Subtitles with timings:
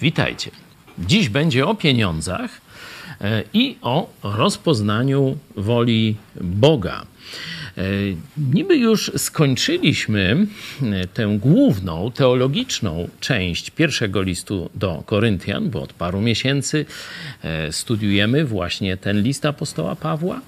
[0.00, 0.50] Witajcie.
[0.98, 2.60] Dziś będzie o pieniądzach
[3.20, 7.06] e, i o rozpoznaniu woli Boga.
[7.78, 7.82] E,
[8.36, 10.46] niby już skończyliśmy
[10.82, 16.86] e, tę główną, teologiczną część pierwszego listu do Koryntian, bo od paru miesięcy
[17.70, 20.40] studiujemy właśnie ten list apostoła Pawła.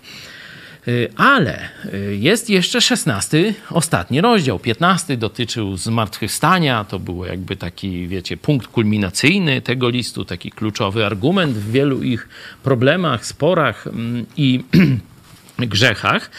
[0.89, 4.59] Y, ale y, jest jeszcze szesnasty, ostatni rozdział.
[4.59, 6.85] Piętnasty dotyczył zmartwychwstania.
[6.85, 12.29] To był jakby taki, wiecie, punkt kulminacyjny tego listu, taki kluczowy argument w wielu ich
[12.63, 14.64] problemach, sporach mm, i
[15.58, 16.30] grzechach.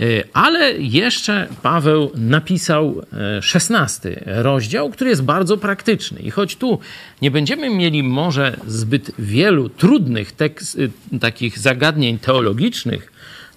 [0.00, 3.02] Y, ale jeszcze Paweł napisał
[3.40, 6.20] szesnasty rozdział, który jest bardzo praktyczny.
[6.20, 6.78] I choć tu
[7.22, 10.78] nie będziemy mieli może zbyt wielu trudnych tekst,
[11.20, 13.09] takich zagadnień teologicznych,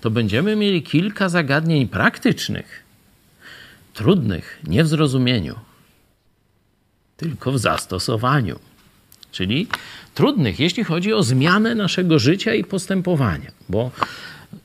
[0.04, 2.84] to będziemy mieli kilka zagadnień praktycznych,
[3.94, 5.56] trudnych nie w zrozumieniu,
[7.18, 8.60] tylko w zastosowaniu.
[9.32, 9.68] Czyli
[10.16, 13.52] trudnych, jeśli chodzi o zmianę naszego życia i postępowania.
[13.70, 13.92] Bo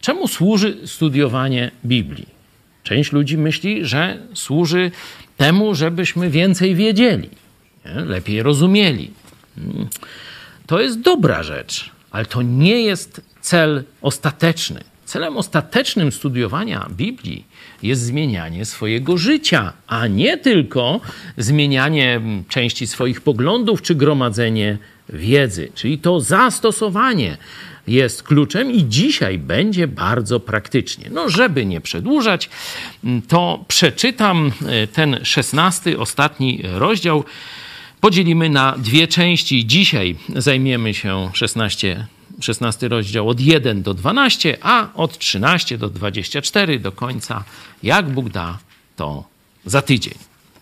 [0.01, 2.29] czemu służy studiowanie Biblii?
[2.83, 4.91] Część ludzi myśli, że służy
[5.37, 7.31] temu, żebyśmy więcej wiedzieli,
[7.87, 7.95] nie?
[7.95, 9.11] lepiej rozumieli.
[10.67, 14.98] To jest dobra rzecz, ale to nie jest cel ostateczny.
[15.09, 17.45] Celem ostatecznym studiowania Biblii
[17.83, 21.01] jest zmienianie swojego życia, a nie tylko
[21.37, 25.69] zmienianie części swoich poglądów czy gromadzenie wiedzy.
[25.75, 27.37] Czyli to zastosowanie
[27.87, 31.11] jest kluczem i dzisiaj będzie bardzo praktycznie.
[31.11, 32.51] No, żeby nie przedłużać,
[33.29, 37.25] to przeczytam e, ten szesnasty, ostatni rozdział.
[38.01, 39.67] Podzielimy na dwie części.
[39.67, 42.07] Dzisiaj zajmiemy się 16
[42.41, 47.45] 16 rozdział od 1 do 12, a od 13 do 24 do końca,
[47.83, 48.59] jak Bóg da,
[48.97, 49.25] to
[49.65, 50.15] za tydzień.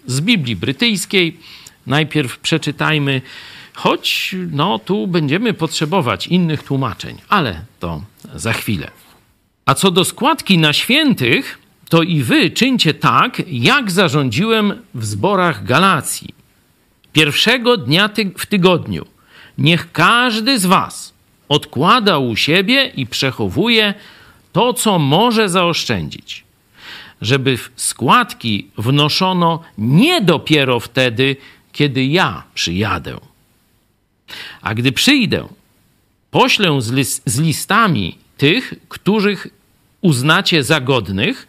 [0.07, 1.39] Z Biblii Brytyjskiej
[1.87, 3.23] najpierw przeczytajmy,
[3.75, 8.03] choć no, tu będziemy potrzebować innych tłumaczeń, ale to
[8.35, 8.91] za chwilę.
[9.67, 11.59] A co do składki na świętych,
[11.89, 16.35] to i wy czyńcie tak, jak zarządziłem w zborach Galacji.
[17.13, 19.07] Pierwszego dnia w tygodniu
[19.59, 21.16] niech każdy z was
[21.49, 23.95] odkłada u siebie i przechowuje
[24.53, 26.45] to, co może zaoszczędzić,
[27.23, 31.37] żeby składki wnoszono nie dopiero wtedy,
[31.73, 33.17] kiedy ja przyjadę.
[34.63, 35.49] A gdy przyjdę,
[36.31, 39.49] poślę z, z listami tych, których
[40.01, 41.49] uznacie za godnych,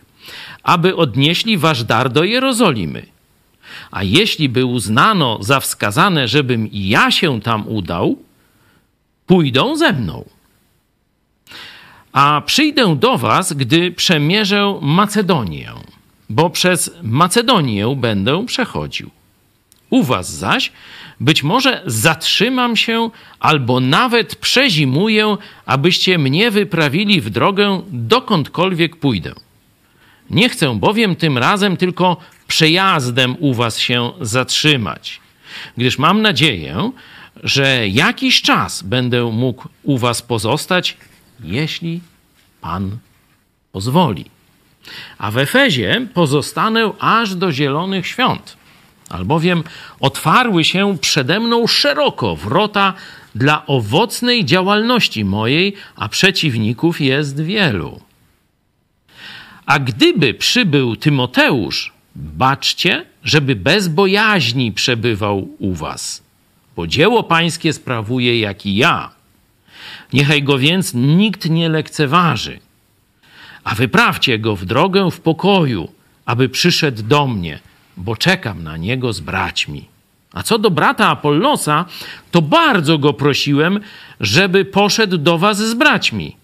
[0.64, 3.06] aby odnieśli wasz dar do Jerozolimy.
[3.92, 8.18] A jeśli by uznano za wskazane, żebym ja się tam udał,
[9.28, 10.26] pójdą ze mną.
[12.12, 15.72] A przyjdę do was, gdy przemierzę Macedonię,
[16.30, 19.10] bo przez Macedonię będę przechodził.
[19.90, 20.72] U was zaś
[21.20, 29.34] być może zatrzymam się albo nawet przezimuję, abyście mnie wyprawili w drogę dokądkolwiek pójdę.
[30.30, 32.18] Nie chcę bowiem tym razem tylko
[32.48, 35.20] przejazdem u was się zatrzymać,
[35.78, 36.92] gdyż mam nadzieję,
[37.44, 40.98] że jakiś czas będę mógł u was pozostać,
[41.44, 42.02] jeśli
[42.62, 42.98] Pan
[43.72, 44.26] pozwoli.
[45.18, 48.58] A w Efezie pozostanę aż do zielonych świąt,
[49.10, 49.64] albowiem
[50.00, 52.94] otwarły się przede mną szeroko wrota
[53.36, 58.02] dla owocnej działalności mojej, a przeciwników jest wielu.
[59.66, 66.27] A gdyby przybył Tymoteusz, baczcie, żeby bez bojaźni przebywał u was
[66.78, 69.12] bo dzieło pańskie sprawuje jak i ja.
[70.14, 72.60] Niechaj go więc nikt nie lekceważy.
[73.64, 75.92] A wyprawcie go w drogę w pokoju,
[76.26, 77.60] aby przyszedł do mnie,
[77.98, 79.86] bo czekam na niego z braćmi.
[80.34, 81.86] A co do brata Apollosa,
[82.32, 83.80] to bardzo go prosiłem,
[84.20, 86.36] żeby poszedł do was z braćmi.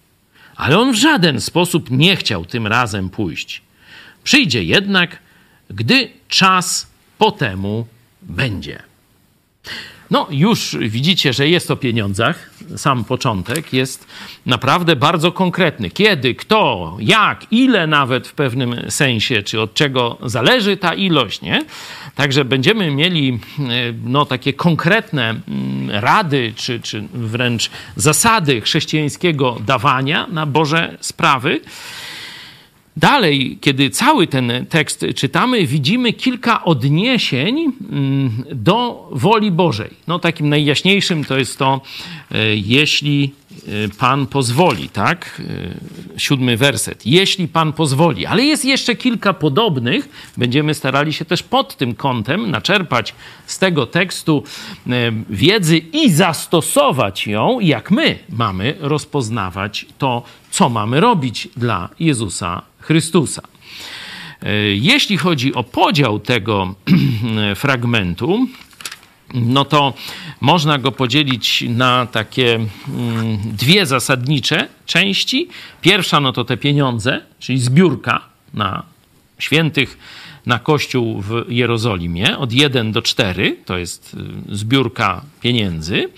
[0.56, 3.62] Ale on w żaden sposób nie chciał tym razem pójść.
[4.24, 5.18] Przyjdzie jednak,
[5.70, 7.86] gdy czas po temu
[8.22, 8.82] będzie.
[10.14, 12.50] No, już widzicie, że jest o pieniądzach.
[12.76, 14.06] Sam początek jest
[14.46, 15.90] naprawdę bardzo konkretny.
[15.90, 21.64] Kiedy, kto, jak, ile nawet w pewnym sensie, czy od czego zależy ta ilość, nie?
[22.14, 23.62] Także będziemy mieli e,
[24.04, 31.60] no, takie konkretne mm, rady, czy, czy wręcz zasady chrześcijańskiego dawania na Boże sprawy.
[32.96, 39.90] Dalej, kiedy cały ten tekst czytamy, widzimy kilka odniesień mm, do woli Bożej.
[40.06, 41.80] No, takim najjaśniejszym to jest to,
[42.30, 43.32] e, jeśli
[43.98, 45.42] Pan pozwoli, tak?
[46.16, 47.06] Siódmy werset.
[47.06, 48.26] Jeśli Pan pozwoli.
[48.26, 50.32] Ale jest jeszcze kilka podobnych.
[50.36, 53.14] Będziemy starali się też pod tym kątem naczerpać
[53.46, 54.44] z tego tekstu
[55.30, 63.42] wiedzy i zastosować ją, jak my mamy rozpoznawać to, co mamy robić dla Jezusa Chrystusa.
[64.74, 66.74] Jeśli chodzi o podział tego
[67.56, 68.46] fragmentu,
[69.34, 69.94] no to
[70.40, 72.68] można go podzielić na takie mm,
[73.44, 75.48] dwie zasadnicze części.
[75.80, 78.20] Pierwsza no to te pieniądze, czyli zbiórka
[78.54, 78.82] na
[79.38, 79.98] świętych,
[80.46, 84.16] na Kościół w Jerozolimie od 1 do 4, to jest
[84.50, 86.08] y, zbiórka pieniędzy,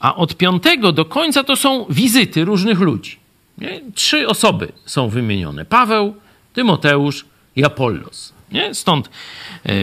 [0.00, 3.25] a od 5 do końca to są wizyty różnych ludzi.
[3.58, 3.80] Nie?
[3.94, 6.14] Trzy osoby są wymienione: Paweł,
[6.52, 7.24] Tymoteusz
[7.56, 8.32] i Apollos.
[8.52, 8.74] Nie?
[8.74, 9.10] Stąd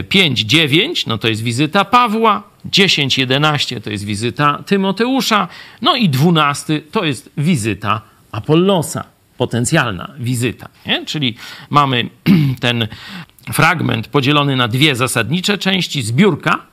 [0.10, 5.48] 5, e, 9 no to jest wizyta Pawła, 10, 11 to jest wizyta Tymoteusza,
[5.82, 9.06] no i 12 to jest wizyta Apollosa,
[9.38, 10.70] potencjalna wizyta.
[10.86, 11.06] Nie?
[11.06, 11.36] Czyli
[11.70, 12.10] mamy
[12.60, 12.88] ten
[13.54, 16.66] fragment podzielony na dwie zasadnicze części: zbiórka,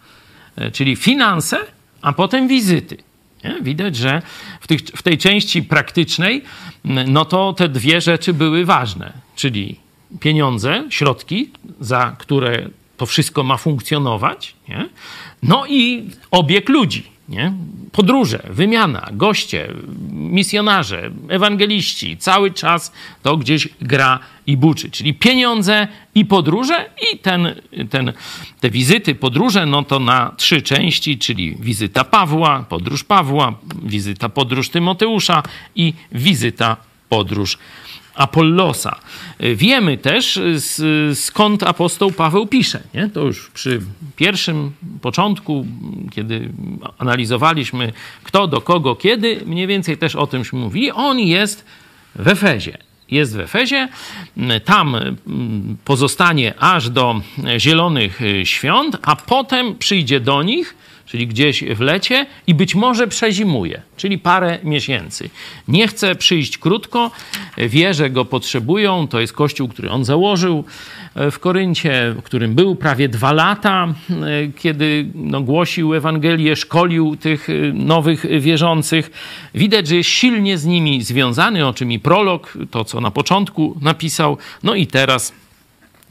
[0.56, 1.58] e, czyli finanse,
[2.02, 3.09] a potem wizyty.
[3.44, 3.62] Nie?
[3.62, 4.22] Widać, że
[4.60, 6.42] w, tych, w tej części praktycznej,
[6.84, 9.76] no to te dwie rzeczy były ważne, czyli
[10.20, 11.50] pieniądze, środki,
[11.80, 14.88] za które to wszystko ma funkcjonować, nie?
[15.42, 17.10] no i obieg ludzi.
[17.30, 17.52] Nie?
[17.92, 19.68] Podróże, wymiana, goście,
[20.10, 22.92] misjonarze, ewangeliści, cały czas
[23.22, 24.90] to gdzieś gra i buczy.
[24.90, 27.54] Czyli pieniądze i podróże i ten,
[27.90, 28.12] ten,
[28.60, 34.68] te wizyty, podróże, no to na trzy części, czyli wizyta Pawła, podróż Pawła, wizyta podróż
[34.68, 35.42] Tymoteusza
[35.74, 36.76] i wizyta
[37.08, 37.58] podróż
[38.20, 39.00] Apollosa.
[39.54, 40.40] Wiemy też,
[41.14, 42.80] skąd apostoł Paweł pisze.
[42.94, 43.08] Nie?
[43.08, 43.80] To już przy
[44.16, 45.66] pierwszym początku,
[46.10, 46.52] kiedy
[46.98, 47.92] analizowaliśmy
[48.24, 50.90] kto, do kogo, kiedy, mniej więcej też o tym mówi.
[50.90, 51.64] On jest
[52.14, 52.78] w Efezie.
[53.10, 53.88] Jest w Efezie,
[54.64, 54.96] tam
[55.84, 57.20] pozostanie aż do
[57.58, 60.76] Zielonych Świąt, a potem przyjdzie do nich
[61.10, 65.30] czyli gdzieś w lecie i być może przezimuje, czyli parę miesięcy.
[65.68, 67.10] Nie chce przyjść krótko,
[67.56, 69.08] wie, że go potrzebują.
[69.08, 70.64] To jest kościół, który on założył
[71.14, 74.14] e, w Koryncie, w którym był prawie dwa lata, e,
[74.58, 79.10] kiedy no, głosił Ewangelię, szkolił tych e, nowych wierzących.
[79.54, 83.76] Widać, że jest silnie z nimi związany, o czym i prolog, to co na początku
[83.80, 85.32] napisał, no i teraz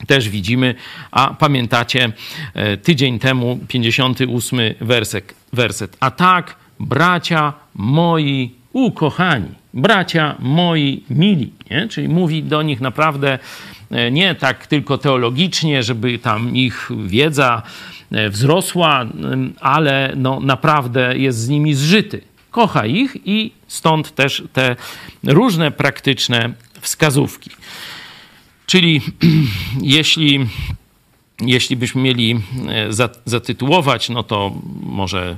[0.08, 0.76] też widzimy,
[1.12, 2.12] a pamiętacie
[2.54, 5.98] e, tydzień temu 58 werset, werset.
[6.00, 11.88] A tak, bracia moi ukochani, bracia moi mili, nie?
[11.88, 13.40] czyli mówi do nich naprawdę
[13.92, 17.62] e, nie tak tylko teologicznie, żeby tam ich wiedza
[18.12, 19.06] e, wzrosła,
[19.62, 22.22] ale no naprawdę jest z nimi zżyty.
[22.52, 24.76] Kocha ich i stąd też te
[25.24, 27.50] różne praktyczne wskazówki.
[28.70, 29.02] Czyli
[29.98, 30.48] jeśli,
[31.42, 32.40] jeśli byśmy mieli
[32.70, 35.38] e, zatytułować, no to może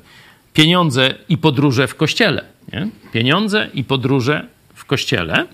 [0.53, 2.45] pieniądze i podróże w kościele.
[2.73, 2.87] Nie?
[3.11, 5.47] Pieniądze i podróże w kościele.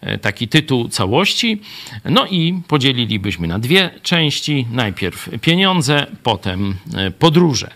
[0.00, 1.60] E, taki tytuł całości.
[2.04, 4.66] No i podzielilibyśmy na dwie części.
[4.72, 7.70] Najpierw pieniądze, potem e, podróże.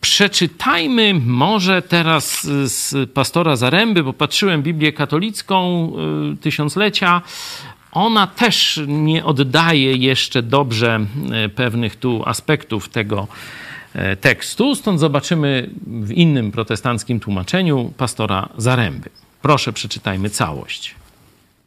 [0.00, 5.92] Przeczytajmy może teraz z pastora Zaręby, bo patrzyłem Biblię katolicką
[6.40, 7.22] tysiąclecia
[7.92, 13.28] ona też nie oddaje jeszcze dobrze e, pewnych tu aspektów tego
[13.94, 19.10] e, tekstu, stąd zobaczymy w innym protestanckim tłumaczeniu pastora Zaręby.
[19.42, 20.94] Proszę, przeczytajmy całość.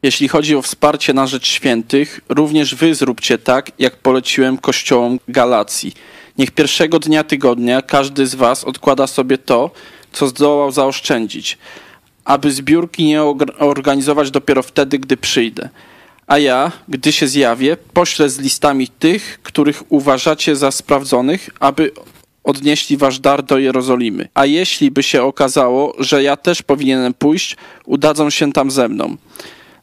[0.03, 5.94] Jeśli chodzi o wsparcie na rzecz świętych, również wy zróbcie tak, jak poleciłem kościołom Galacji.
[6.38, 9.72] Niech pierwszego dnia tygodnia każdy z was odkłada sobie to,
[10.12, 11.58] co zdołał zaoszczędzić,
[12.25, 13.24] aby zbiórki nie
[13.60, 15.70] organizować dopiero wtedy, gdy przyjdę
[16.27, 21.91] a ja, gdy się zjawię, poślę z listami tych, których uważacie za sprawdzonych, aby
[22.44, 24.27] odnieśli wasz dar do Jerozolimy.
[24.34, 29.17] A jeśli by się okazało, że ja też powinienem pójść, udadzą się tam ze mną.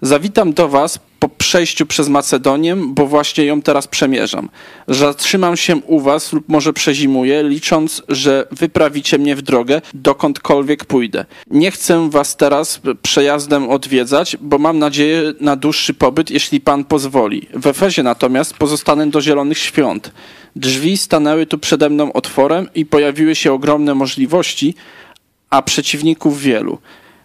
[0.02, 4.48] Zawitam do was po przejściu przez Macedonię, bo właśnie ją teraz przemierzam.
[4.88, 11.24] Zatrzymam się u was lub może przezimuję, licząc, że wyprawicie mnie w drogę, dokądkolwiek pójdę.
[11.50, 17.48] Nie chcę was teraz przejazdem odwiedzać, bo mam nadzieję na dłuższy pobyt, jeśli pan pozwoli.
[17.54, 20.12] W Efezie natomiast pozostanę do zielonych świąt.
[20.56, 24.74] Drzwi stanęły tu przede mną otworem i pojawiły się ogromne możliwości,
[25.50, 26.78] a przeciwników wielu.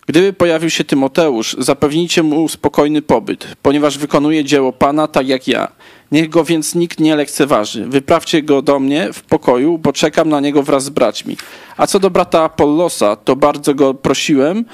[0.07, 5.67] Gdyby pojawił się Tymoteusz, zapewnijcie mu spokojny pobyt, ponieważ wykonuje dzieło Pana tak jak ja.
[6.11, 7.85] Niech go więc nikt nie lekceważy.
[7.85, 11.37] Wyprawcie go do mnie w pokoju, bo czekam na niego wraz z braćmi.
[11.77, 14.65] A co do brata Apollosa, to bardzo go prosiłem,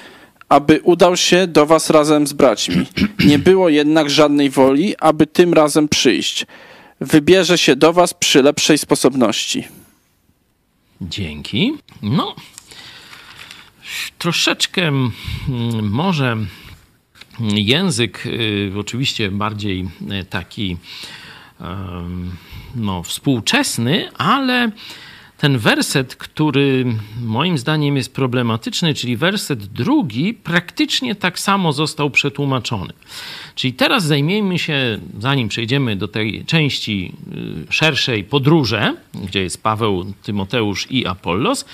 [0.50, 2.86] aby udał się do was razem z braćmi.
[3.26, 6.46] Nie było jednak żadnej woli, aby tym razem przyjść.
[7.02, 9.68] Wybierze się do was przy lepszej sposobności.
[11.02, 11.74] Dzięki.
[12.02, 12.36] No,
[14.18, 15.12] troszeczkę mm,
[15.92, 16.38] może
[17.40, 19.88] język, y, oczywiście bardziej
[20.22, 20.78] y, taki
[22.76, 24.72] no, współczesny, ale
[25.38, 26.86] ten werset, który
[27.22, 32.94] moim zdaniem jest problematyczny, czyli werset drugi, praktycznie tak samo został przetłumaczony.
[33.56, 37.14] Czyli teraz zajmijmy się, zanim przejdziemy do tej części
[37.70, 41.66] y, szerszej podróże, gdzie jest Paweł, Tymoteusz i Apollos,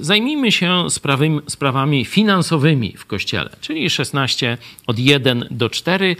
[0.00, 6.16] zajmijmy się sprawy, sprawami finansowymi w Kościele, czyli 16 od 1 do 4.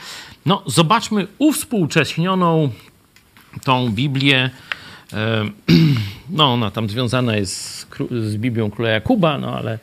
[0.47, 2.71] No, zobaczmy uwspółcześnioną
[3.65, 4.51] tą Biblię
[6.31, 9.79] no ona tam związana jest z, z Biblią Króla Jakuba, no ale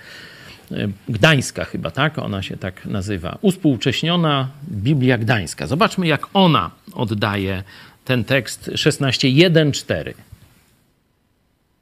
[0.71, 2.19] e, Gdańska chyba, tak?
[2.19, 3.37] Ona się tak nazywa.
[3.41, 5.67] Uspółcześniona Biblia Gdańska.
[5.67, 7.63] Zobaczmy, jak ona oddaje
[8.05, 10.13] ten tekst 16.1.4.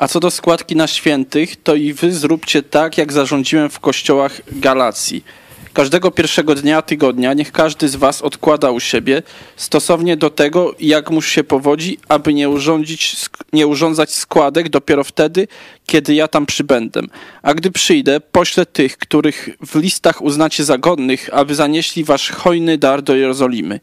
[0.02, 4.42] A co do składki na świętych, to i wy zróbcie tak, jak zarządziłem w kościołach
[4.52, 5.24] Galacji–
[5.74, 9.24] Każdego pierwszego dnia tygodnia niech każdy z was odkłada u siebie
[9.56, 13.16] stosownie do tego, jak mu się powodzi, aby nie, urządzić,
[13.54, 15.48] nie urządzać składek dopiero wtedy,
[15.86, 17.02] kiedy ja tam przybędę.
[17.42, 22.78] A gdy przyjdę, poślę tych, których w listach uznacie za godnych, aby zanieśli wasz hojny
[22.78, 23.80] dar do Jerozolimy.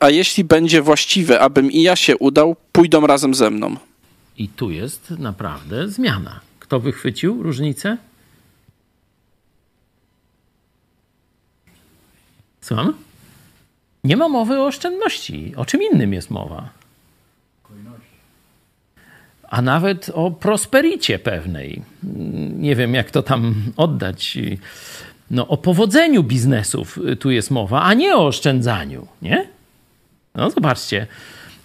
[0.00, 3.76] A jeśli będzie właściwe, abym i ja się udał, pójdą razem ze mną.
[4.42, 6.40] I tu jest naprawdę zmiana.
[6.60, 7.96] Kto wychwycił różnicę?
[12.60, 12.94] Słucham?
[14.04, 15.52] Nie ma mowy o oszczędności.
[15.56, 16.68] O czym innym jest mowa?
[19.48, 21.82] A nawet o prospericie pewnej.
[22.56, 24.38] Nie wiem, jak to tam oddać.
[25.30, 29.48] No, o powodzeniu biznesów tu jest mowa, a nie o oszczędzaniu, nie?
[30.34, 31.06] No, zobaczcie.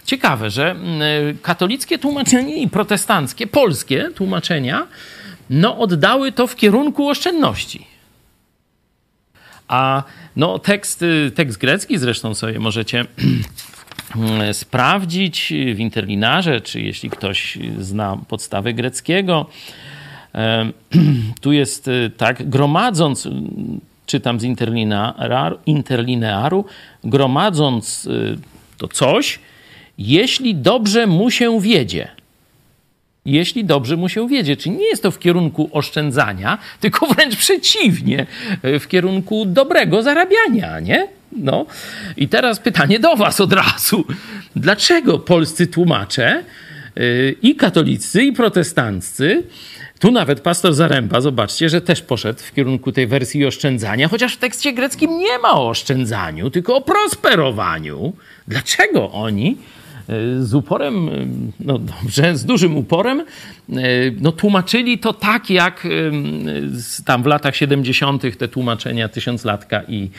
[0.08, 1.02] Ciekawe, że mm,
[1.42, 4.86] katolickie tłumaczenie i protestanckie, polskie tłumaczenia,
[5.50, 7.86] no, oddały to w kierunku oszczędności.
[9.68, 10.02] A
[10.36, 13.04] no, tekst, tekst grecki zresztą sobie możecie
[14.52, 19.46] sprawdzić w interlinarze, czy jeśli ktoś zna podstawy greckiego.
[21.40, 23.28] Tu jest y, tak, gromadząc,
[24.06, 26.64] czytam z interlinearu, interlinearu
[27.04, 28.38] gromadząc y,
[28.78, 29.38] to coś,
[29.98, 32.18] jeśli dobrze mu się wiedzie
[33.28, 34.56] jeśli dobrze mu się wiedzie.
[34.56, 38.26] Czyli nie jest to w kierunku oszczędzania, tylko wręcz przeciwnie,
[38.62, 41.08] w kierunku dobrego zarabiania, nie?
[41.32, 41.66] No.
[42.16, 44.04] I teraz pytanie do Was od razu.
[44.56, 46.44] Dlaczego polscy tłumacze
[46.96, 49.42] yy, i katolicy, i protestanccy,
[49.98, 54.38] tu nawet pastor Zaręba, zobaczcie, że też poszedł w kierunku tej wersji oszczędzania, chociaż w
[54.38, 58.12] tekście greckim nie ma o oszczędzaniu, tylko o prosperowaniu.
[58.48, 59.56] Dlaczego oni
[60.40, 61.10] z uporem,
[61.60, 63.24] no dobrze, z dużym uporem,
[64.20, 65.88] no tłumaczyli to tak, jak
[67.04, 68.38] tam w latach 70.
[68.38, 70.10] te tłumaczenia Tysiąclatka i,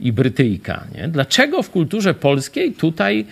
[0.00, 0.84] i Brytyjka.
[0.94, 1.08] Nie?
[1.08, 3.26] Dlaczego w kulturze polskiej tutaj,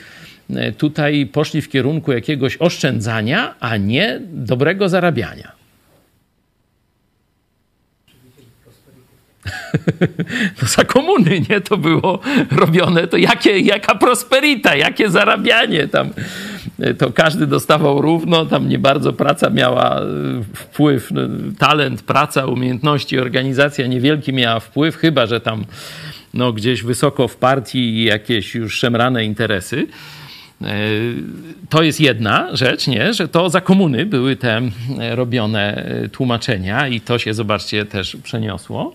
[0.78, 5.63] tutaj poszli w kierunku jakiegoś oszczędzania, a nie dobrego zarabiania?
[10.60, 11.60] To za komuny, nie?
[11.60, 12.20] To było
[12.50, 16.10] robione, to jakie, jaka prosperita, jakie zarabianie tam.
[16.98, 20.04] To każdy dostawał równo, tam nie bardzo praca miała e,
[20.54, 21.20] wpływ, no,
[21.58, 25.64] talent, praca, umiejętności, organizacja niewielki miała wpływ, chyba że tam
[26.34, 29.86] no, gdzieś wysoko w partii jakieś już szemrane interesy.
[30.62, 30.66] E,
[31.68, 33.14] to jest jedna rzecz, nie?
[33.14, 34.62] że to za komuny były te
[35.10, 38.94] robione tłumaczenia i to się, zobaczcie, też przeniosło.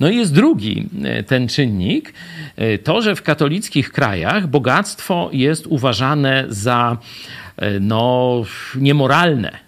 [0.00, 2.14] No i jest drugi e, ten czynnik,
[2.56, 6.96] e, to, że w katolickich krajach bogactwo jest uważane za
[7.56, 8.42] e, no,
[8.76, 9.58] niemoralne.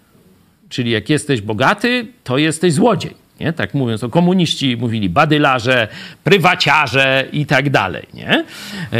[0.69, 3.23] Czyli jak jesteś bogaty, to jesteś złodziej.
[3.39, 3.53] Nie?
[3.53, 5.87] Tak mówiąc, o komuniści mówili badylarze,
[6.23, 8.07] prywaciarze i tak dalej.
[8.13, 8.43] Nie?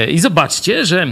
[0.08, 1.08] I zobaczcie, że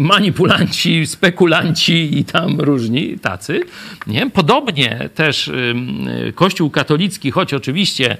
[0.00, 3.60] manipulanci, spekulanci i tam różni tacy.
[4.06, 4.30] Nie?
[4.30, 5.50] Podobnie też
[6.34, 8.16] Kościół katolicki, choć oczywiście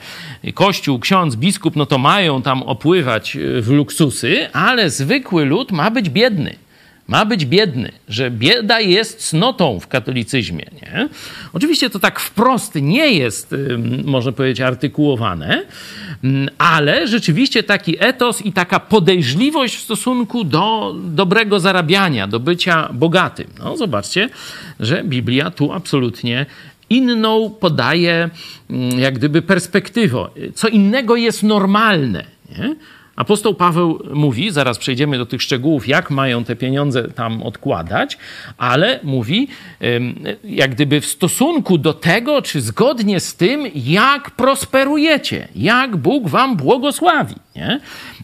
[0.54, 6.10] Kościół, ksiądz, biskup, no to mają tam opływać w luksusy, ale zwykły lud ma być
[6.10, 6.56] biedny
[7.10, 10.64] ma być biedny, że bieda jest cnotą w katolicyzmie.
[10.82, 11.08] Nie?
[11.52, 13.54] Oczywiście to tak wprost nie jest,
[14.04, 15.64] można powiedzieć, artykułowane,
[16.58, 23.46] ale rzeczywiście taki etos i taka podejrzliwość w stosunku do dobrego zarabiania, do bycia bogatym.
[23.58, 24.30] No, zobaczcie,
[24.80, 26.46] że Biblia tu absolutnie
[26.90, 28.30] inną podaje
[28.98, 30.28] jak gdyby perspektywę.
[30.54, 32.24] Co innego jest normalne.
[32.58, 32.74] Nie?
[33.20, 38.18] Apostoł Paweł mówi, zaraz przejdziemy do tych szczegółów, jak mają te pieniądze tam odkładać,
[38.58, 39.48] ale mówi,
[40.44, 46.56] jak gdyby w stosunku do tego, czy zgodnie z tym, jak prosperujecie, jak Bóg wam
[46.56, 47.80] błogosławi, nie?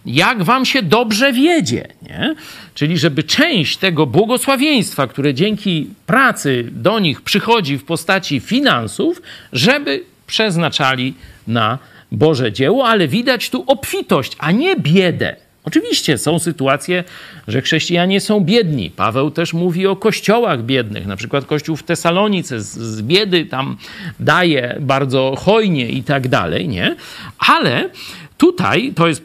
[0.07, 1.89] jak wam się dobrze wiedzie.
[2.03, 2.35] Nie?
[2.75, 9.23] Czyli, żeby część tego błogosławieństwa, które dzięki pracy do nich przychodzi w postaci finansów,
[9.53, 11.15] żeby przeznaczali
[11.47, 11.79] na
[12.13, 15.37] Boże dzieło, ale widać tu obfitość, a nie biedę.
[15.65, 17.05] Oczywiście są sytuacje,
[17.49, 18.91] że chrześcijanie są biedni.
[18.91, 21.07] Paweł też mówi o kościołach biednych.
[21.07, 23.77] Na przykład kościół w Tesalonice z, z biedy tam
[24.21, 26.97] daje bardzo hojnie i tak dalej, nie?
[27.39, 27.91] Ale
[28.37, 29.25] Tutaj to jest,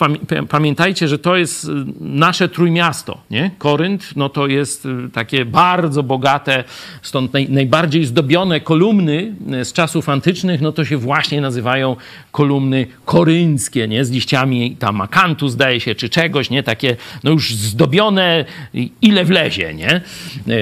[0.50, 3.52] pamiętajcie, że to jest y, nasze trójmiasto, nie?
[3.58, 6.64] Korynt, no to jest y, takie bardzo bogate,
[7.02, 11.96] stąd naj, najbardziej zdobione kolumny y, z czasów antycznych, no to się właśnie nazywają
[12.32, 14.06] kolumny korynckie, nie?
[14.06, 16.64] Z liściami tam akantu zdaje się, czy czegoś, nie?
[16.64, 18.46] Takie, no już zdobione
[19.02, 20.02] ile wlezie, nie?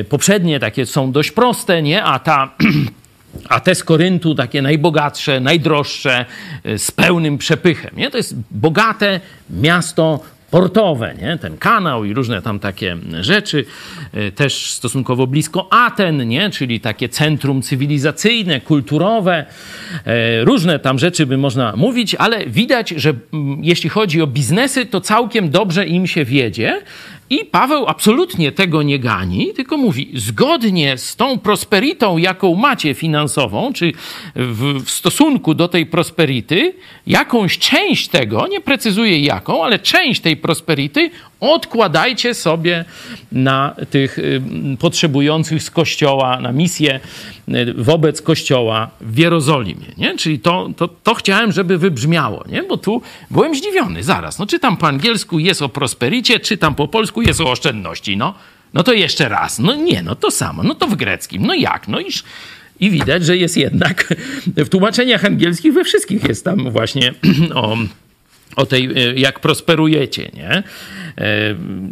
[0.09, 2.03] Poprzednie takie są dość proste, nie?
[2.03, 2.49] A ta
[3.49, 6.25] A te z Koryntu, takie najbogatsze, najdroższe,
[6.65, 7.91] y, z pełnym przepychem.
[7.95, 8.11] Nie?
[8.11, 9.19] To jest bogate
[9.49, 10.19] miasto
[10.51, 11.37] portowe, nie?
[11.37, 13.65] ten kanał i różne tam takie rzeczy,
[14.17, 16.49] y, też stosunkowo blisko Aten, nie?
[16.49, 19.45] czyli takie centrum cywilizacyjne, kulturowe,
[20.41, 24.85] y, różne tam rzeczy by można mówić, ale widać, że mm, jeśli chodzi o biznesy,
[24.85, 26.81] to całkiem dobrze im się wiedzie
[27.29, 33.73] i Paweł absolutnie tego nie gani, tylko mówi, zgodnie z tą prosperitą, jaką macie finansową,
[33.73, 33.91] czy
[34.35, 36.73] w, w, stosunku do tej prosperity,
[37.07, 42.85] jakąś część tego, nie precyzuje jaką, ale część tej prosperity odkładajcie sobie
[43.31, 44.41] na tych y,
[44.79, 46.99] potrzebujących z Kościoła, na misję
[47.49, 49.85] y, wobec Kościoła w Jerozolimie.
[49.97, 50.17] Nie?
[50.17, 52.63] Czyli to, to, to chciałem, żeby wybrzmiało, nie?
[52.63, 54.03] bo tu byłem zdziwiony.
[54.03, 58.17] Zaraz, no czytam po angielsku jest o prospericie, czytam po polsku jest o oszczędności.
[58.17, 58.33] No,
[58.73, 59.59] no to jeszcze raz.
[59.59, 60.63] No nie, no to samo.
[60.63, 61.45] No to w greckim.
[61.45, 61.87] No jak?
[61.87, 62.23] No iż...
[62.79, 64.13] I widać, że jest jednak
[64.47, 67.13] w tłumaczeniach angielskich we wszystkich jest tam właśnie
[67.55, 67.77] o
[68.55, 70.49] o tej, e, jak prosperujecie, nie?
[70.49, 70.63] E,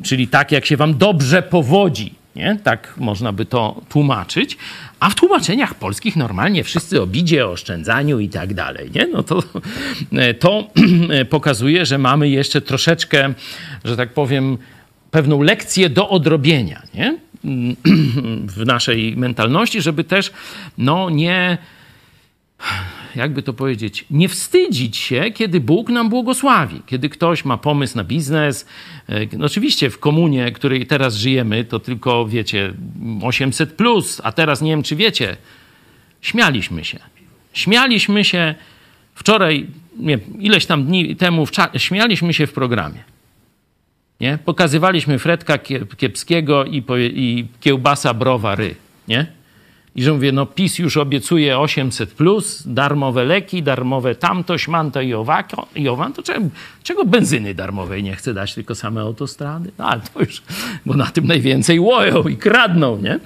[0.03, 2.59] czyli tak, jak się wam dobrze powodzi, nie?
[2.63, 4.57] Tak można by to tłumaczyć.
[4.99, 9.07] A w tłumaczeniach polskich normalnie wszyscy o bidzie, o oszczędzaniu i tak dalej, nie?
[9.07, 9.43] No to,
[10.11, 10.67] e, to
[11.29, 13.33] pokazuje, że mamy jeszcze troszeczkę,
[13.85, 14.57] że tak powiem,
[15.11, 17.17] pewną lekcję do odrobienia, nie?
[18.57, 20.31] W naszej mentalności, żeby też,
[20.77, 21.57] no, nie
[23.17, 26.81] jakby to powiedzieć, nie wstydzić się, kiedy Bóg nam błogosławi.
[26.85, 28.65] Kiedy ktoś ma pomysł na biznes,
[29.37, 32.73] no oczywiście w komunie, której teraz żyjemy, to tylko, wiecie,
[33.21, 35.37] 800 plus, a teraz nie wiem, czy wiecie,
[36.21, 36.99] śmialiśmy się.
[37.53, 38.55] Śmialiśmy się
[39.15, 39.67] wczoraj,
[39.99, 41.45] nie, ileś tam dni temu,
[41.77, 43.03] śmialiśmy się w programie.
[44.19, 44.37] Nie?
[44.45, 45.57] Pokazywaliśmy Fredka
[45.97, 48.75] Kiepskiego i, i kiełbasa browary.
[49.07, 49.36] Nie?
[49.97, 55.13] I że mówię, no PiS już obiecuje 800 plus, darmowe leki, darmowe tamto, śmanto i,
[55.13, 56.45] owako, i owan, to czego,
[56.83, 59.71] czego benzyny darmowej nie chce dać, tylko same autostrady?
[59.77, 60.41] No ale to już,
[60.85, 63.19] bo na tym najwięcej łoją i kradną, nie?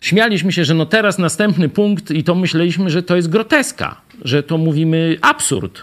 [0.00, 4.42] Śmialiśmy się, że no teraz następny punkt i to myśleliśmy, że to jest groteska, że
[4.42, 5.82] to mówimy absurd,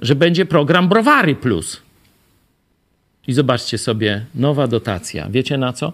[0.00, 1.82] że będzie program Browary Plus.
[3.26, 5.28] I zobaczcie sobie, nowa dotacja.
[5.30, 5.92] Wiecie na co?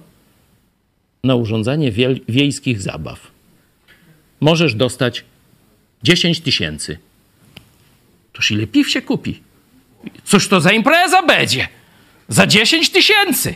[1.24, 1.92] Na urządzanie
[2.28, 3.30] wiejskich zabaw.
[4.40, 5.24] Możesz dostać
[6.02, 6.98] 10 tysięcy.
[8.32, 9.42] Toż ile piw się kupi?
[10.24, 11.68] Cóż to za impreza będzie?
[12.28, 13.54] Za 10 tysięcy.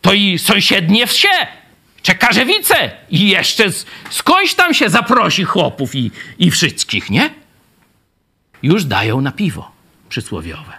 [0.00, 1.28] To i sąsiednie wsie,
[2.02, 3.64] Czekarzewice i jeszcze
[4.10, 7.30] skądś tam się zaprosi chłopów i, i wszystkich, nie?
[8.62, 9.70] Już dają na piwo
[10.08, 10.72] przysłowiowe.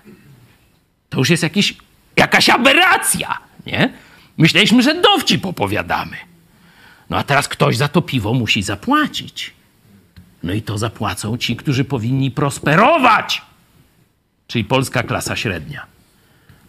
[1.10, 1.76] To już jest jakiś,
[2.16, 3.94] jakaś aberracja, nie?
[4.40, 6.18] Myśleliśmy, że dowcip opowiadamy.
[7.10, 9.54] No a teraz ktoś za to piwo musi zapłacić.
[10.44, 13.42] No i to zapłacą ci, którzy powinni prosperować,
[14.48, 15.86] czyli polska klasa średnia.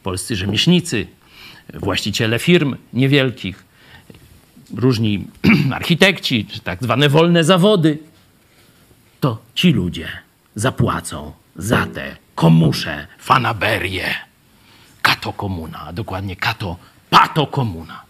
[0.02, 1.06] Polscy rzemieślnicy,
[1.74, 3.64] właściciele firm niewielkich,
[4.74, 5.26] różni
[5.80, 7.98] architekci, czy tak zwane wolne zawody.
[9.20, 10.08] To ci ludzie
[10.54, 14.14] zapłacą za te komusze, fanaberie,
[15.02, 16.76] kato komuna, a dokładnie kato
[17.10, 18.02] patokomuna.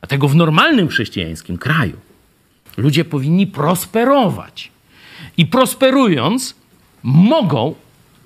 [0.00, 1.96] Dlatego w normalnym chrześcijańskim kraju
[2.76, 4.70] ludzie powinni prosperować.
[5.36, 6.54] I prosperując,
[7.02, 7.74] mogą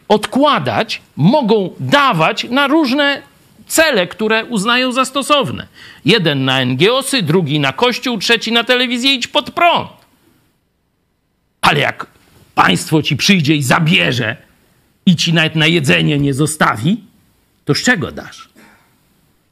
[0.08, 3.22] odkładać, mogą dawać na różne
[3.66, 5.66] cele, które uznają za stosowne.
[6.04, 9.90] Jeden na NGOsy, drugi na kościół, trzeci na telewizję idź pod prąd.
[11.60, 12.06] Ale jak
[12.54, 14.36] państwo ci przyjdzie i zabierze
[15.06, 17.00] i ci nawet na jedzenie nie zostawi,
[17.64, 18.48] to z czego dasz?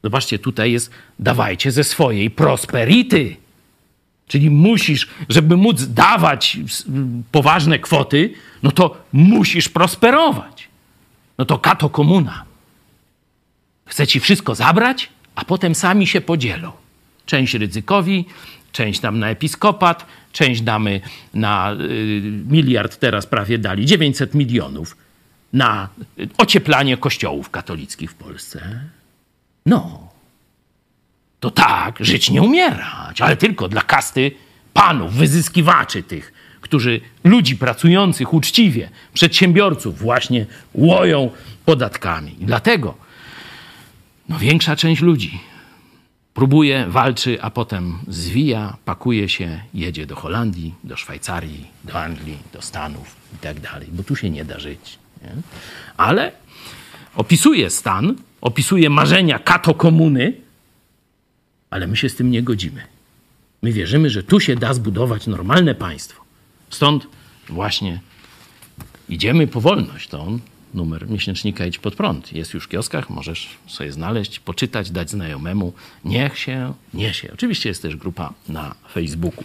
[0.04, 3.36] Zobaczcie, tutaj jest dawajcie ze swojej prosperity.
[4.28, 6.58] Czyli musisz, żeby móc dawać
[7.32, 10.68] poważne kwoty, no to musisz prosperować.
[11.38, 12.44] No to kato komuna.
[13.86, 16.72] Chce ci wszystko zabrać, a potem sami się podzielą.
[17.26, 18.24] Część ryzykowi,
[18.72, 21.00] część dam na episkopat, część damy
[21.34, 24.96] na y, miliard, teraz prawie dali, 900 milionów
[25.52, 25.88] na
[26.38, 28.80] ocieplanie kościołów katolickich w Polsce.
[29.66, 30.08] No,
[31.40, 34.30] to tak, żyć nie umierać, ale tylko dla kasty
[34.72, 41.30] panów, wyzyskiwaczy tych, którzy ludzi pracujących uczciwie, przedsiębiorców właśnie łoją
[41.64, 42.36] podatkami.
[42.42, 42.94] I dlatego
[44.28, 45.40] no, większa część ludzi
[46.34, 52.62] próbuje, walczy, a potem zwija, pakuje się, jedzie do Holandii, do Szwajcarii, do Anglii, do
[52.62, 54.98] Stanów i tak dalej, bo tu się nie da żyć.
[55.22, 55.30] Nie?
[55.96, 56.32] Ale
[57.14, 60.32] opisuje stan, opisuje marzenia kato komuny,
[61.70, 62.82] ale my się z tym nie godzimy.
[63.62, 66.22] My wierzymy, że tu się da zbudować normalne państwo.
[66.70, 67.06] Stąd
[67.48, 68.00] właśnie
[69.08, 70.08] idziemy po wolność.
[70.08, 70.40] To on,
[70.74, 72.32] numer miesięcznika Idź pod prąd.
[72.32, 75.72] Jest już w kioskach, możesz sobie znaleźć, poczytać, dać znajomemu.
[76.04, 77.30] Niech się niesie.
[77.34, 79.44] Oczywiście jest też grupa na Facebooku.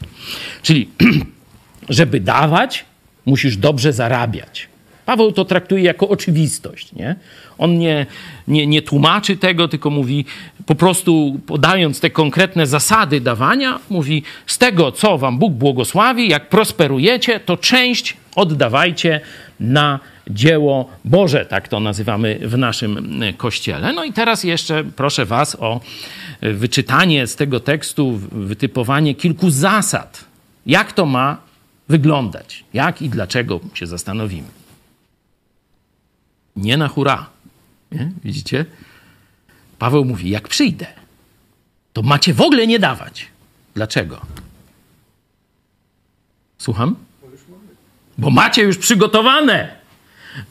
[0.62, 0.90] Czyli,
[1.90, 2.86] żeby dawać,
[3.26, 4.71] musisz dobrze zarabiać.
[5.12, 6.94] Paweł to traktuje jako oczywistość.
[6.94, 7.16] Nie?
[7.58, 8.06] On nie,
[8.48, 10.26] nie, nie tłumaczy tego, tylko mówi
[10.66, 16.50] po prostu podając te konkretne zasady dawania, mówi z tego, co wam Bóg błogosławi, jak
[16.50, 19.22] prosperujecie, to część oddawajcie
[19.60, 23.94] na dzieło Boże, tak to nazywamy w naszym kościele.
[23.94, 25.82] No i teraz jeszcze proszę Was o
[26.42, 30.26] wyczytanie z tego tekstu, wytypowanie kilku zasad.
[30.66, 31.38] Jak to ma
[31.90, 32.64] wyglądać?
[32.74, 34.61] Jak i dlaczego się zastanowimy.
[36.56, 37.30] Nie na hura.
[37.92, 38.12] Nie?
[38.24, 38.66] Widzicie?
[39.80, 40.88] Paweł mówi: Jak przyjdę,
[41.94, 43.28] to macie w ogóle nie dawać.
[43.76, 44.22] Dlaczego?
[46.58, 46.96] Słucham?
[48.18, 49.82] Bo macie już przygotowane.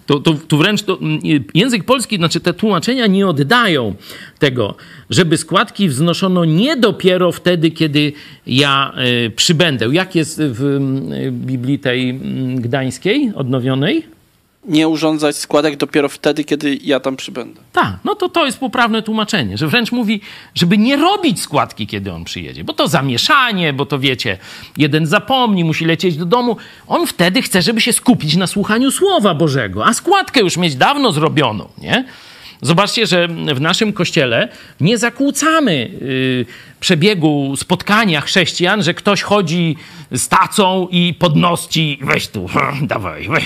[0.06, 1.20] To, to, to wręcz to, mm,
[1.54, 3.94] język polski, znaczy te tłumaczenia nie oddają
[4.38, 4.74] tego,
[5.10, 8.12] żeby składki wznoszono nie dopiero wtedy, kiedy
[8.46, 8.92] ja
[9.26, 9.86] y, przybędę.
[9.92, 10.62] Jak jest w
[11.12, 12.14] y, Biblii tej y,
[12.60, 14.06] gdańskiej, odnowionej?
[14.64, 17.60] Nie urządzać składek dopiero wtedy, kiedy ja tam przybędę.
[17.72, 20.20] Tak, no to to jest poprawne tłumaczenie, że wręcz mówi,
[20.54, 24.38] żeby nie robić składki, kiedy on przyjedzie, bo to zamieszanie, bo to wiecie,
[24.76, 26.56] jeden zapomni, musi lecieć do domu.
[26.86, 31.12] On wtedy chce, żeby się skupić na słuchaniu Słowa Bożego, a składkę już mieć dawno
[31.12, 32.04] zrobioną, nie?
[32.62, 34.48] Zobaczcie, że w naszym kościele
[34.80, 36.46] nie zakłócamy y,
[36.80, 39.76] przebiegu spotkania chrześcijan, że ktoś chodzi
[40.10, 42.46] z tacą i podnosi, weź tu,
[42.82, 43.44] dawaj, weź.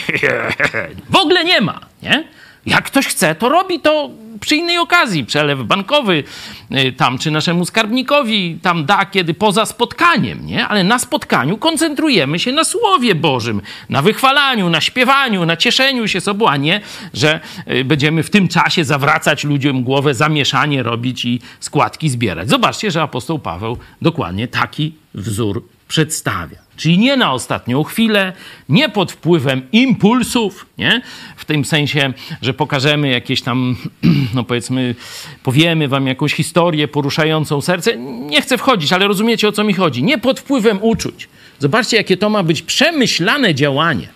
[1.11, 2.25] w ogóle nie ma, nie?
[2.67, 5.25] Jak ktoś chce, to robi to przy innej okazji.
[5.25, 6.25] Przelew bankowy
[6.73, 10.69] y, tam, czy naszemu skarbnikowi tam da, kiedy poza spotkaniem, nie?
[10.69, 16.21] Ale na spotkaniu koncentrujemy się na Słowie Bożym, na wychwalaniu, na śpiewaniu, na cieszeniu się
[16.21, 16.81] sobą, a nie,
[17.15, 22.49] że y, będziemy w tym czasie zawracać ludziom głowę, zamieszanie robić i składki zbierać.
[22.49, 26.64] Zobaczcie, że apostoł Paweł dokładnie taki wzór przedstawia.
[26.77, 28.33] Czyli nie na ostatnią chwilę,
[28.69, 31.03] nie pod wpływem impulsów, nie?
[31.37, 33.77] w tym sensie, że pokażemy jakieś tam,
[34.35, 34.95] no powiedzmy,
[35.43, 37.97] powiemy wam jakąś historię poruszającą serce.
[37.99, 40.03] Nie chcę wchodzić, ale rozumiecie o co mi chodzi.
[40.03, 41.29] Nie pod wpływem uczuć.
[41.59, 44.09] Zobaczcie, jakie to ma być przemyślane działanie.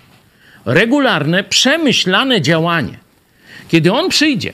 [0.65, 2.99] Regularne, przemyślane działanie.
[3.69, 4.53] Kiedy on przyjdzie,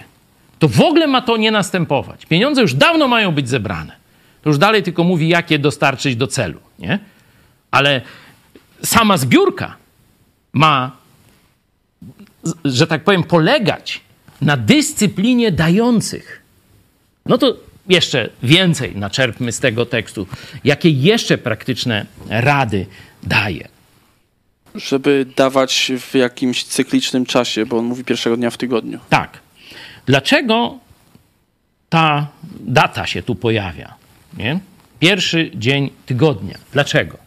[0.58, 2.26] to w ogóle ma to nie następować.
[2.26, 3.92] Pieniądze już dawno mają być zebrane.
[4.42, 6.60] To już dalej tylko mówi, jak je dostarczyć do celu.
[6.78, 6.98] Nie?
[7.74, 8.00] Ale
[8.82, 9.76] sama zbiórka
[10.52, 10.96] ma,
[12.64, 14.00] że tak powiem, polegać
[14.40, 16.42] na dyscyplinie dających.
[17.26, 17.56] No to
[17.88, 20.26] jeszcze więcej naczerpmy z tego tekstu.
[20.64, 22.86] Jakie jeszcze praktyczne rady
[23.22, 23.68] daje?
[24.74, 29.00] Żeby dawać w jakimś cyklicznym czasie, bo on mówi pierwszego dnia w tygodniu.
[29.08, 29.38] Tak.
[30.06, 30.78] Dlaczego
[31.88, 32.26] ta
[32.60, 33.94] data się tu pojawia?
[34.36, 34.60] Nie?
[34.98, 36.58] Pierwszy dzień tygodnia.
[36.72, 37.23] Dlaczego?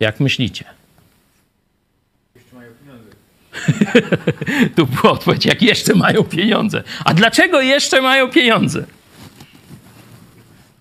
[0.00, 0.64] Jak myślicie?
[2.34, 3.10] Jeszcze mają pieniądze.
[4.76, 6.82] tu była odpowiedź, jak jeszcze mają pieniądze.
[7.04, 8.84] A dlaczego jeszcze mają pieniądze?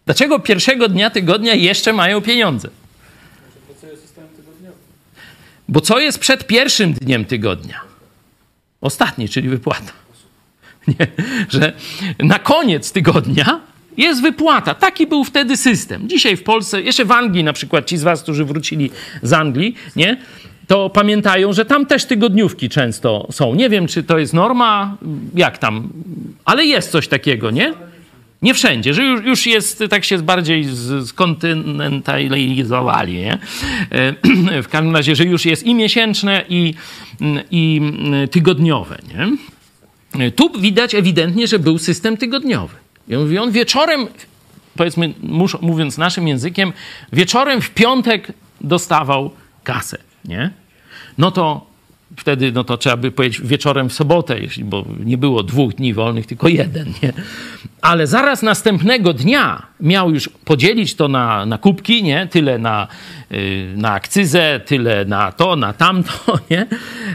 [0.05, 2.69] Dlaczego pierwszego dnia tygodnia jeszcze mają pieniądze?
[5.67, 7.81] Bo co jest przed pierwszym dniem tygodnia?
[8.81, 9.91] Ostatni, czyli wypłata.
[10.87, 11.07] Nie,
[11.49, 11.73] że
[12.19, 13.61] na koniec tygodnia
[13.97, 14.73] Jest wypłata.
[14.73, 16.09] Taki był wtedy system.
[16.09, 19.75] Dzisiaj w Polsce, jeszcze w Anglii na przykład, ci z was, którzy wrócili z Anglii,
[19.95, 20.17] nie?
[20.69, 23.55] to pamiętają, że tam też tygodniówki często są.
[23.55, 24.97] Nie wiem, czy to jest norma,
[25.35, 25.89] jak tam,
[26.45, 27.73] ale jest coś takiego, nie?
[28.41, 30.65] Nie wszędzie, że już, już jest, tak się bardziej
[31.05, 33.37] skontynentalizowali, nie?
[34.63, 36.73] W każdym razie, że już jest i miesięczne, i,
[37.51, 37.81] i
[38.31, 39.37] tygodniowe, nie?
[40.31, 42.75] Tu widać ewidentnie, że był system tygodniowy.
[43.09, 44.07] I on mówi, on wieczorem,
[44.75, 45.13] powiedzmy,
[45.61, 46.73] mówiąc naszym językiem,
[47.13, 49.31] wieczorem w piątek dostawał
[49.63, 50.51] kasę, nie?
[51.17, 51.69] No to
[52.17, 55.93] wtedy no to trzeba by powiedzieć wieczorem w sobotę, jeśli, bo nie było dwóch dni
[55.93, 56.93] wolnych, tylko jeden.
[57.03, 57.13] Nie?
[57.81, 62.27] Ale zaraz następnego dnia miał już podzielić to na, na kubki, nie?
[62.27, 62.87] tyle na,
[63.31, 66.67] y, na akcyzę, tyle na to, na tamto, nie?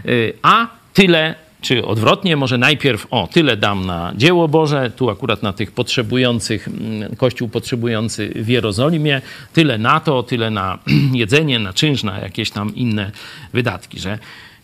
[0.06, 5.42] Y, a tyle czy odwrotnie, może najpierw o tyle dam na dzieło Boże, tu akurat
[5.42, 9.22] na tych potrzebujących, mm, Kościół potrzebujący w Jerozolimie,
[9.52, 10.78] tyle na to, tyle na
[11.12, 13.10] jedzenie, na czynsz, na jakieś tam inne
[13.52, 14.18] wydatki, że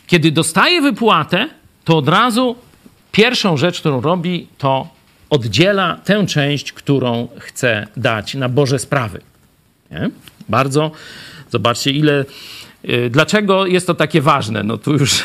[0.06, 1.48] kiedy dostaje wypłatę,
[1.84, 2.56] to od razu
[3.12, 4.88] pierwszą rzecz, którą robi, to
[5.30, 9.20] oddziela tę część, którą chce dać na Boże sprawy.
[9.90, 10.10] Nie?
[10.48, 10.90] Bardzo,
[11.50, 12.24] zobaczcie, ile
[13.10, 14.62] dlaczego jest to takie ważne?
[14.62, 15.24] No tu już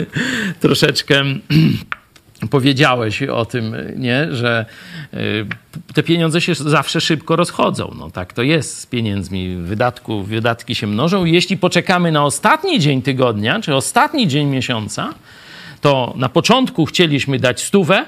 [0.60, 1.24] troszeczkę
[2.50, 4.28] powiedziałeś o tym, nie?
[4.32, 4.66] że
[5.14, 5.46] y,
[5.94, 7.94] te pieniądze się zawsze szybko rozchodzą.
[7.98, 9.56] No tak to jest z pieniędzmi.
[9.56, 11.24] Wydatku, wydatki się mnożą.
[11.24, 15.14] Jeśli poczekamy na ostatni dzień tygodnia, czy ostatni dzień miesiąca,
[15.80, 18.04] to na początku chcieliśmy dać stówę,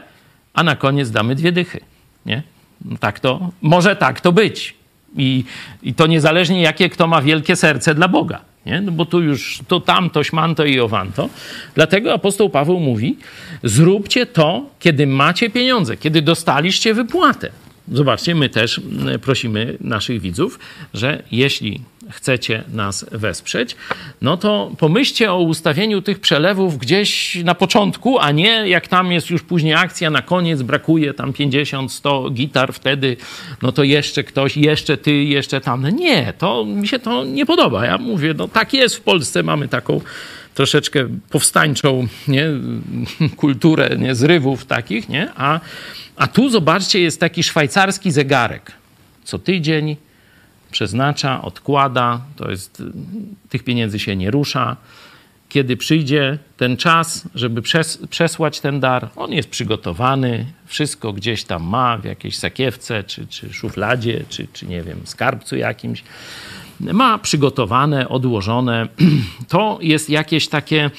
[0.55, 1.81] a na koniec damy dwie dychy.
[2.27, 2.43] Nie?
[2.85, 4.75] No tak to, może tak to być.
[5.17, 5.45] I,
[5.83, 8.41] I to niezależnie jakie kto ma wielkie serce dla Boga.
[8.66, 8.81] Nie?
[8.81, 11.29] No bo tu już to tamto, śmanto i owanto.
[11.74, 13.16] Dlatego apostoł Paweł mówi:
[13.62, 17.50] zróbcie to, kiedy macie pieniądze, kiedy dostaliście wypłatę.
[17.92, 20.59] Zobaczcie, my też mm, prosimy naszych widzów,
[20.94, 21.81] że jeśli
[22.14, 23.77] chcecie nas wesprzeć,
[24.22, 29.31] no to pomyślcie o ustawieniu tych przelewów gdzieś na początku, a nie jak tam jest
[29.31, 33.16] już później akcja, na koniec brakuje tam 50, 100 gitar, wtedy
[33.62, 35.83] no to jeszcze ktoś, jeszcze ty, jeszcze tam.
[35.83, 37.87] No nie, to mi się to nie podoba.
[37.87, 40.00] Ja mówię, no tak jest w Polsce, mamy taką
[40.55, 42.46] troszeczkę powstańczą nie,
[43.37, 45.29] kulturę nie, zrywów takich, nie?
[45.37, 45.61] A,
[46.16, 48.72] a tu zobaczcie, jest taki szwajcarski zegarek.
[49.24, 49.96] Co tydzień
[50.75, 52.83] przeznacza, odkłada, to jest,
[53.49, 54.77] tych pieniędzy się nie rusza.
[55.49, 61.63] Kiedy przyjdzie ten czas, żeby przes przesłać ten dar, on jest przygotowany, wszystko gdzieś tam
[61.63, 66.05] ma, w jakiejś sakiewce, czy, czy szufladzie, czy, czy nie wiem, skarbcu jakimś.
[66.81, 68.89] Ma przygotowane, odłożone.
[69.49, 70.91] To jest jakieś takie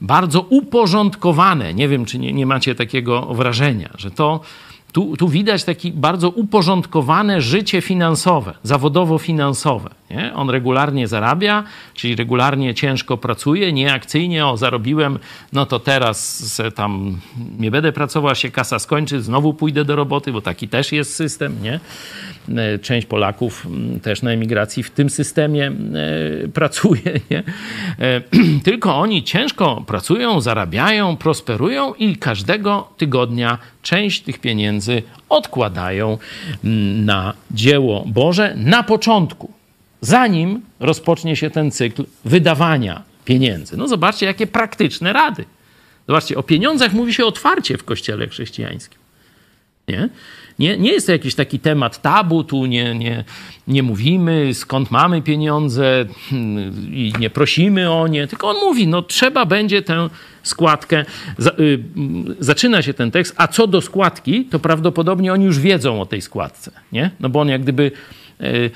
[0.00, 1.74] bardzo uporządkowane.
[1.74, 4.40] Nie wiem, czy nie, nie macie takiego wrażenia, że to
[4.96, 9.88] tu, tu widać takie bardzo uporządkowane życie finansowe, zawodowo-finansowe.
[10.10, 10.34] Nie?
[10.34, 15.18] On regularnie zarabia, czyli regularnie ciężko pracuje, nie akcyjnie, o zarobiłem,
[15.52, 17.20] no to teraz tam
[17.58, 21.62] nie będę pracował, się kasa skończy, znowu pójdę do roboty, bo taki też jest system,
[21.62, 21.80] nie?
[22.56, 23.66] E, część Polaków
[24.02, 25.66] też na emigracji w tym systemie
[26.44, 27.42] e, pracuje, nie?
[27.98, 28.20] E,
[28.64, 36.18] tylko oni ciężko pracują, zarabiają, prosperują i każdego tygodnia część tych pieniędzy odkładają
[37.04, 39.56] na dzieło Boże na początku
[40.00, 43.76] zanim rozpocznie się ten cykl wydawania pieniędzy.
[43.76, 45.44] No zobaczcie, jakie praktyczne rady.
[46.08, 48.98] Zobaczcie, o pieniądzach mówi się otwarcie w kościele chrześcijańskim.
[49.88, 50.08] Nie?
[50.58, 53.24] Nie, nie jest to jakiś taki temat tabu, tu nie, nie,
[53.68, 59.02] nie mówimy skąd mamy pieniądze hmm, i nie prosimy o nie, tylko on mówi, no
[59.02, 60.08] trzeba będzie tę
[60.42, 61.04] składkę,
[61.60, 61.78] y,
[62.40, 66.22] zaczyna się ten tekst, a co do składki, to prawdopodobnie oni już wiedzą o tej
[66.22, 67.10] składce, nie?
[67.20, 67.92] No bo on jak gdyby
[68.40, 68.70] y,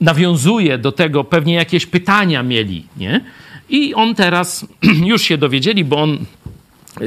[0.00, 3.20] nawiązuje do tego, pewnie jakieś pytania mieli, nie?
[3.68, 4.66] I on teraz,
[5.04, 6.18] już się dowiedzieli, bo on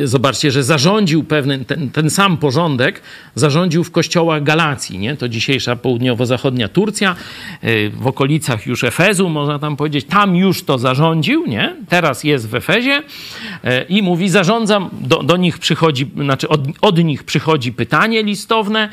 [0.04, 3.02] Zobaczcie, że zarządził pewien ten, ten, sam porządek,
[3.36, 5.18] zarządził w kościołach Galacji, nie?
[5.18, 7.16] to dzisiejsza południowo-zachodnia Turcja,
[7.64, 11.76] y, w okolicach już Efezu, można tam powiedzieć, tam już to zarządził, nie?
[11.90, 17.04] teraz jest w Efezie y, i mówi, zarządzam, do, do nich przychodzi, znaczy od, od
[17.04, 18.90] nich przychodzi pytanie listowne,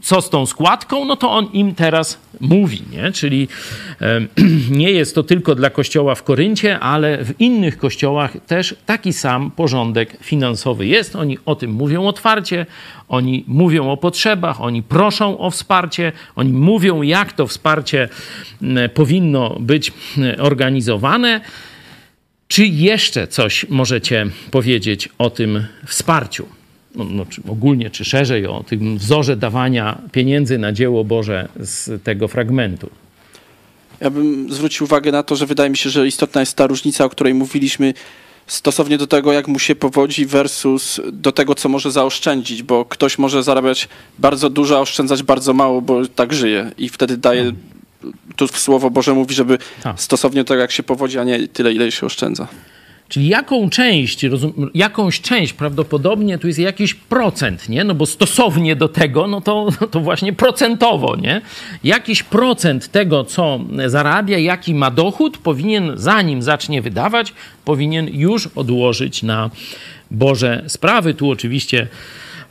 [0.00, 3.12] co z tą składką, no to on im teraz mówi, nie?
[3.12, 3.48] Czyli
[4.00, 4.20] e,
[4.70, 9.50] nie jest to tylko dla kościoła w Koryncie, ale w innych kościołach też taki sam
[9.50, 11.16] porządek finansowy jest.
[11.16, 12.66] Oni o tym mówią otwarcie,
[13.08, 18.08] oni mówią o potrzebach, oni proszą o wsparcie, oni mówią, jak to wsparcie
[18.94, 19.92] powinno być
[20.38, 21.40] organizowane.
[22.48, 26.59] Czy jeszcze coś możecie powiedzieć o tym wsparciu?
[26.94, 32.02] No, no, czy ogólnie czy szerzej o tym wzorze dawania pieniędzy na dzieło Boże z
[32.04, 32.90] tego fragmentu.
[34.00, 37.04] Ja bym zwrócił uwagę na to, że wydaje mi się, że istotna jest ta różnica,
[37.04, 37.94] o której mówiliśmy
[38.46, 43.18] stosownie do tego, jak mu się powodzi versus do tego, co może zaoszczędzić, bo ktoś
[43.18, 47.52] może zarabiać bardzo dużo, a oszczędzać bardzo mało, bo tak żyje i wtedy daje,
[48.36, 50.00] tu Słowo Boże mówi, żeby Tak.
[50.00, 52.48] stosownie do tego, jak się powodzi, a nie tyle, ile się oszczędza.
[53.10, 57.84] Czyli jaką część, rozum, jakąś część prawdopodobnie tu jest jakiś procent, nie?
[57.84, 61.40] No bo stosownie do tego, no to, to właśnie procentowo, nie?
[61.84, 67.32] Jakiś procent tego, co zarabia, jaki ma dochód, powinien, zanim zacznie wydawać,
[67.64, 69.50] powinien już odłożyć na
[70.10, 71.14] Boże sprawy.
[71.14, 71.88] Tu oczywiście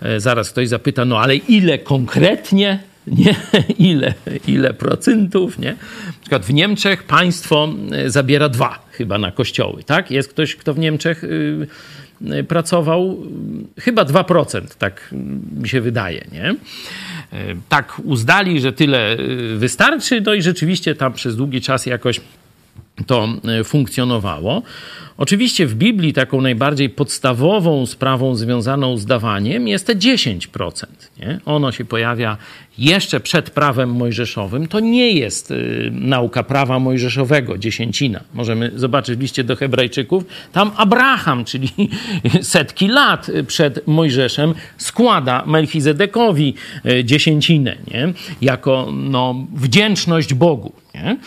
[0.01, 2.79] e, zaraz ktoś zapyta, no ale ile konkretnie?
[3.09, 3.35] Nie,
[3.91, 4.13] ile,
[4.47, 5.71] ile procentów, nie?
[6.07, 10.11] Na przykład w Niemczech państwo e, zabiera dwa chyba na kościoły, tak?
[10.11, 11.67] Jest ktoś, kto w Niemczech y,
[12.31, 13.23] y, pracował?
[13.77, 15.09] Y, Chyba 2%, tak
[15.61, 16.51] mi się wydaje, nie?
[16.51, 16.55] Y,
[17.69, 19.17] Tak uznali, że tyle
[19.55, 22.21] wystarczy, no i rzeczywiście tam przez długi czas jakoś
[23.07, 23.27] to
[23.59, 24.61] e, funkcjonowało.
[25.17, 30.85] Oczywiście w Biblii taką najbardziej podstawową sprawą związaną z dawaniem jest te 10%.
[31.19, 31.39] Nie?
[31.45, 32.37] Ono się pojawia
[32.77, 34.67] jeszcze przed prawem mojżeszowym.
[34.67, 38.19] To nie jest y, nauka prawa mojżeszowego, dziesięcina.
[38.33, 40.23] Możemy zobaczyć w liście do Hebrajczyków.
[40.51, 41.69] Tam Abraham, czyli
[42.41, 46.53] setki lat przed Mojżeszem, składa Melchizedekowi
[46.85, 48.13] y, dziesięcinę nie?
[48.41, 50.73] jako no, wdzięczność Bogu.
[50.95, 51.17] Nie?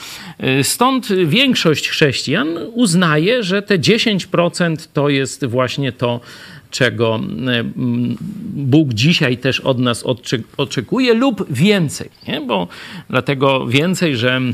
[0.61, 6.21] Y, Stąd większość chrześcijan uznaje, że te 10% to jest właśnie to,
[6.71, 8.17] czego m,
[8.55, 10.05] Bóg dzisiaj też od nas
[10.57, 12.11] oczekuje, lub więcej.
[12.29, 12.41] Nie?
[12.41, 12.69] Bo
[13.11, 14.53] dlatego więcej, że e,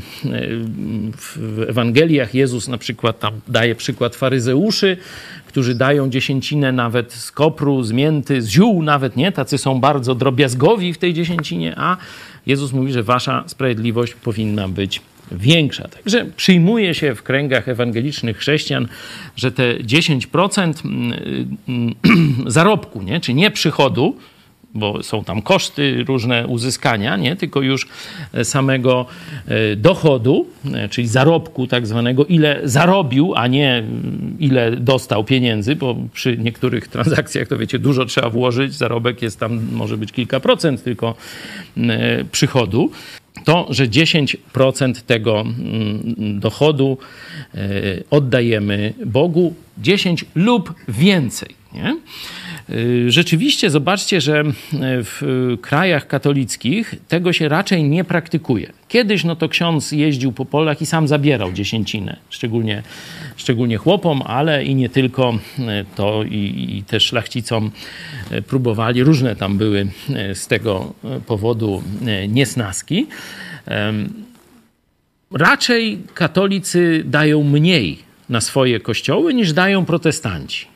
[1.17, 4.97] w Ewangeliach Jezus na przykład tam daje przykład faryzeuszy,
[5.47, 9.31] którzy dają dziesięcinę nawet z kopru, z mięty, z ziół nawet, nie?
[9.31, 11.97] Tacy są bardzo drobiazgowi w tej dziesięcinie, a
[12.49, 15.87] Jezus mówi, że wasza sprawiedliwość powinna być większa.
[15.87, 18.87] Także przyjmuje się w kręgach ewangelicznych chrześcijan,
[19.35, 21.95] że te 10% mm, mm,
[22.51, 23.19] zarobku, nie?
[23.19, 24.17] czy nie przychodu,
[24.73, 27.87] bo są tam koszty różne uzyskania, nie tylko już
[28.43, 29.05] samego
[29.47, 35.75] e, dochodu, e, czyli zarobku tak zwanego, ile zarobił, a nie mm, ile dostał pieniędzy,
[35.75, 40.39] bo przy niektórych transakcjach to wiecie, dużo trzeba włożyć, zarobek jest tam, może być kilka
[40.39, 41.15] procent tylko
[41.77, 42.91] mm, e, przychodu
[43.45, 46.97] to, że 10% tego mm, dochodu
[47.55, 47.59] e,
[48.09, 51.49] oddajemy Bogu, 10 lub więcej.
[51.73, 51.97] Nie?
[52.71, 54.43] E, Rzeczywiście zobaczcie, że
[54.83, 55.21] w
[55.61, 58.73] krajach katolickich tego się raczej nie praktykuje.
[58.87, 62.83] Kiedyś no to ksiądz jeździł po polach i sam zabierał dziesięcinę, szczególnie,
[63.37, 65.39] szczególnie chłopom, ale i nie tylko,
[65.95, 67.71] to i, i też szlachcicom
[68.47, 69.87] próbowali, różne tam były
[70.33, 70.93] z tego
[71.27, 71.83] powodu
[72.27, 73.07] niesnaski.
[75.31, 80.68] Raczej katolicy dają mniej na swoje kościoły niż dają protestanci.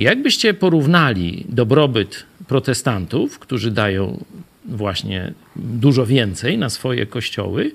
[0.00, 4.24] Jakbyście porównali dobrobyt protestantów, którzy dają
[4.64, 7.72] właśnie dużo więcej na swoje kościoły,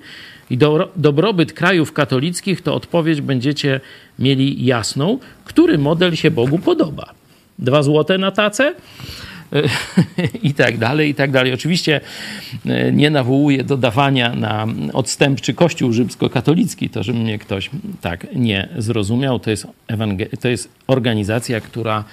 [0.50, 3.80] i do, dobrobyt krajów katolickich, to odpowiedź będziecie
[4.18, 7.14] mieli jasną, który model się Bogu podoba.
[7.58, 8.74] Dwa złote na tacę?
[10.42, 11.52] i tak dalej, i tak dalej.
[11.52, 12.00] Oczywiście
[12.66, 18.68] e, nie nawołuję do dawania na odstępczy kościół rzymskokatolicki, to żeby mnie ktoś tak nie
[18.78, 19.38] zrozumiał.
[19.38, 19.66] To jest,
[20.40, 22.04] to jest organizacja, która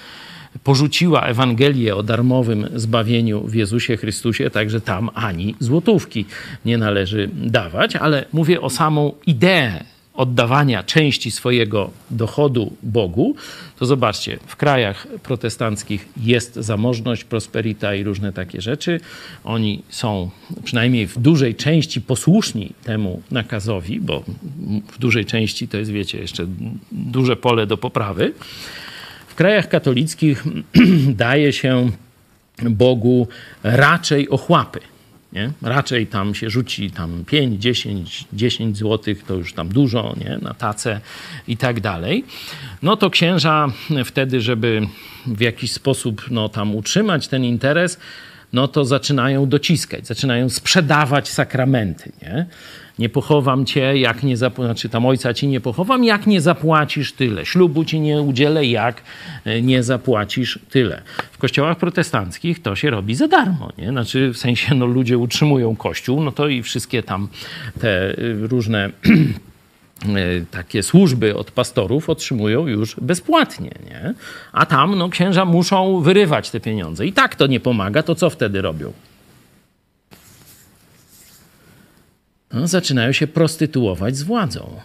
[0.63, 6.25] porzuciła Ewangelię o darmowym zbawieniu w Jezusie Chrystusie, także tam ani złotówki
[6.65, 13.35] nie należy dawać, ale mówię o samą ideę oddawania części swojego dochodu Bogu,
[13.79, 18.99] to zobaczcie, w krajach protestanckich jest zamożność, prosperita i różne takie rzeczy.
[19.43, 20.29] Oni są
[20.63, 24.23] przynajmniej w dużej części posłuszni temu nakazowi, bo
[24.91, 26.47] w dużej części to jest, wiecie, jeszcze
[26.91, 28.33] duże pole do poprawy.
[29.27, 30.43] W krajach katolickich
[31.23, 31.89] daje się
[32.61, 33.27] Bogu
[33.63, 34.79] raczej ochłapy.
[35.33, 35.51] Nie?
[35.61, 40.37] Raczej tam się rzuci tam 5, 10, 10 złotych, to już tam dużo, nie?
[40.41, 41.01] na tacę
[41.47, 42.25] i tak dalej.
[42.81, 43.67] No to księża
[44.05, 44.81] wtedy, żeby
[45.25, 47.99] w jakiś sposób no, tam utrzymać ten interes,
[48.53, 52.45] no to zaczynają dociskać, zaczynają sprzedawać sakramenty, nie?
[52.99, 57.13] Nie pochowam cię, jak nie zapłacisz, znaczy tam ojca ci nie pochowam, jak nie zapłacisz
[57.13, 57.45] tyle.
[57.45, 59.01] Ślubu ci nie udzielę, jak
[59.45, 61.01] e, nie zapłacisz tyle.
[61.31, 63.89] W kościołach protestanckich to się robi za darmo, nie?
[63.89, 67.27] Znaczy w sensie, no ludzie utrzymują kościół, no to i wszystkie tam
[67.79, 68.89] te y, różne
[70.51, 74.13] takie służby od pastorów otrzymują już bezpłatnie, nie?
[74.51, 77.05] A tam no, księża muszą wyrywać te pieniądze.
[77.05, 78.93] I tak to nie pomaga, to co wtedy robią?
[82.53, 84.81] No, zaczynają się prostytuować z władzą.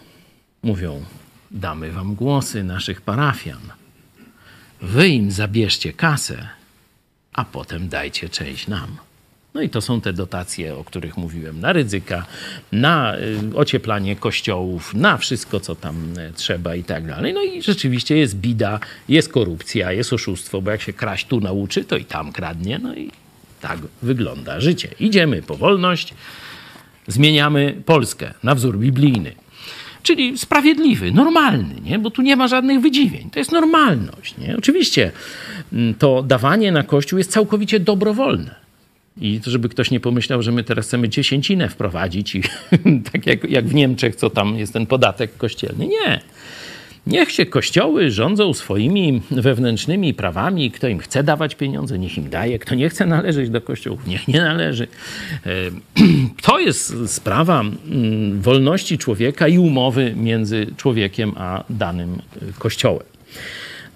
[0.63, 1.03] Mówią,
[1.51, 3.61] damy wam głosy naszych parafian.
[4.81, 6.47] Wy im zabierzcie kasę,
[7.33, 9.08] a potem dajcie część nam.
[9.53, 12.25] No i to są te dotacje, o których mówiłem, na ryzyka,
[12.71, 17.33] na y, ocieplanie kościołów, na wszystko, co tam y, trzeba i tak dalej.
[17.33, 18.79] No i rzeczywiście jest bida,
[19.09, 22.79] jest korupcja, jest oszustwo, bo jak się kraść tu nauczy, to i tam kradnie.
[22.79, 23.11] No i
[23.61, 24.89] tak wygląda życie.
[24.99, 26.13] Idziemy po wolność,
[27.07, 29.31] zmieniamy Polskę na wzór biblijny.
[30.03, 31.99] Czyli sprawiedliwy, normalny, nie?
[31.99, 33.29] bo tu nie ma żadnych wydziwień.
[33.29, 34.37] To jest normalność.
[34.37, 34.57] Nie?
[34.57, 35.11] Oczywiście
[35.73, 38.58] mm, to dawanie na Kościół jest całkowicie dobrowolne.
[39.17, 42.41] I żeby ktoś nie pomyślał, że my teraz chcemy dziesięcinę wprowadzić, i
[43.11, 45.87] tak jak, jak w Niemczech, co tam jest ten podatek kościelny.
[45.87, 46.21] Nie.
[47.07, 50.71] Niech się kościoły rządzą swoimi wewnętrznymi prawami.
[50.71, 52.59] Kto im chce dawać pieniądze, niech im daje.
[52.59, 54.87] Kto nie chce należeć do kościołów, niech nie należy.
[55.45, 55.49] E,
[56.41, 62.21] to jest sprawa mm, wolności człowieka i umowy między człowiekiem a danym
[62.59, 63.03] kościołem.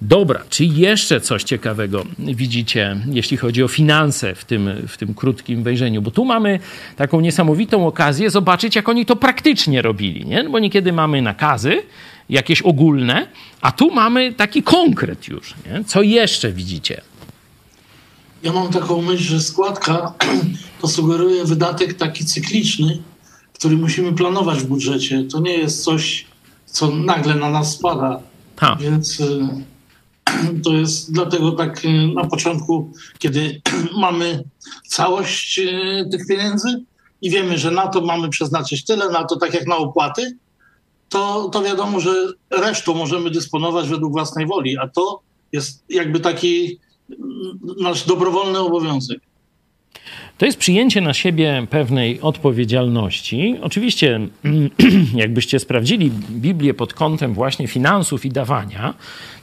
[0.08, 5.64] Dobra, czy jeszcze coś ciekawego widzicie, jeśli chodzi o finanse w tym, w tym krótkim
[5.64, 6.02] wejrzeniu?
[6.02, 6.60] Bo tu mamy
[6.96, 10.26] taką niesamowitą okazję zobaczyć, jak oni to praktycznie robili.
[10.26, 10.44] Nie?
[10.44, 11.84] Bo niekiedy mamy nakazy,
[12.30, 13.28] jakieś ogólne,
[13.62, 15.54] a tu mamy taki konkret już.
[15.66, 15.84] Nie?
[15.84, 17.02] Co jeszcze widzicie?
[18.44, 20.14] Ja mam taką myśl, że składka
[20.82, 22.98] to sugeruje wydatek taki cykliczny,
[23.54, 25.24] który musimy planować w budżecie.
[25.32, 26.26] To nie jest coś,
[26.66, 28.20] co nagle na nas spada.
[28.58, 28.78] Ha.
[28.80, 29.48] Więc y,
[30.64, 33.62] to jest dlatego tak y, na początku, kiedy
[34.02, 34.44] mamy
[34.88, 36.84] całość y, tych pieniędzy
[37.22, 40.38] i wiemy, że na to mamy przeznaczyć tyle, na to tak jak na opłaty,
[41.10, 42.12] to, to wiadomo, że
[42.50, 45.20] resztą możemy dysponować według własnej woli, a to
[45.52, 46.80] jest jakby taki
[47.82, 49.20] nasz dobrowolny obowiązek.
[50.38, 53.56] To jest przyjęcie na siebie pewnej odpowiedzialności.
[53.62, 54.20] Oczywiście,
[55.16, 58.94] jakbyście sprawdzili Biblię pod kątem właśnie finansów i dawania,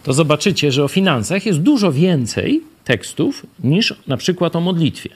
[0.02, 5.10] to zobaczycie, że o finansach jest dużo więcej tekstów niż na przykład o modlitwie.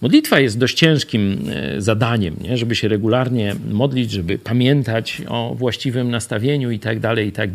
[0.00, 2.56] Modlitwa jest dość ciężkim e, zadaniem, nie?
[2.56, 7.50] żeby się regularnie modlić, żeby pamiętać o właściwym nastawieniu i tak dalej, i tak.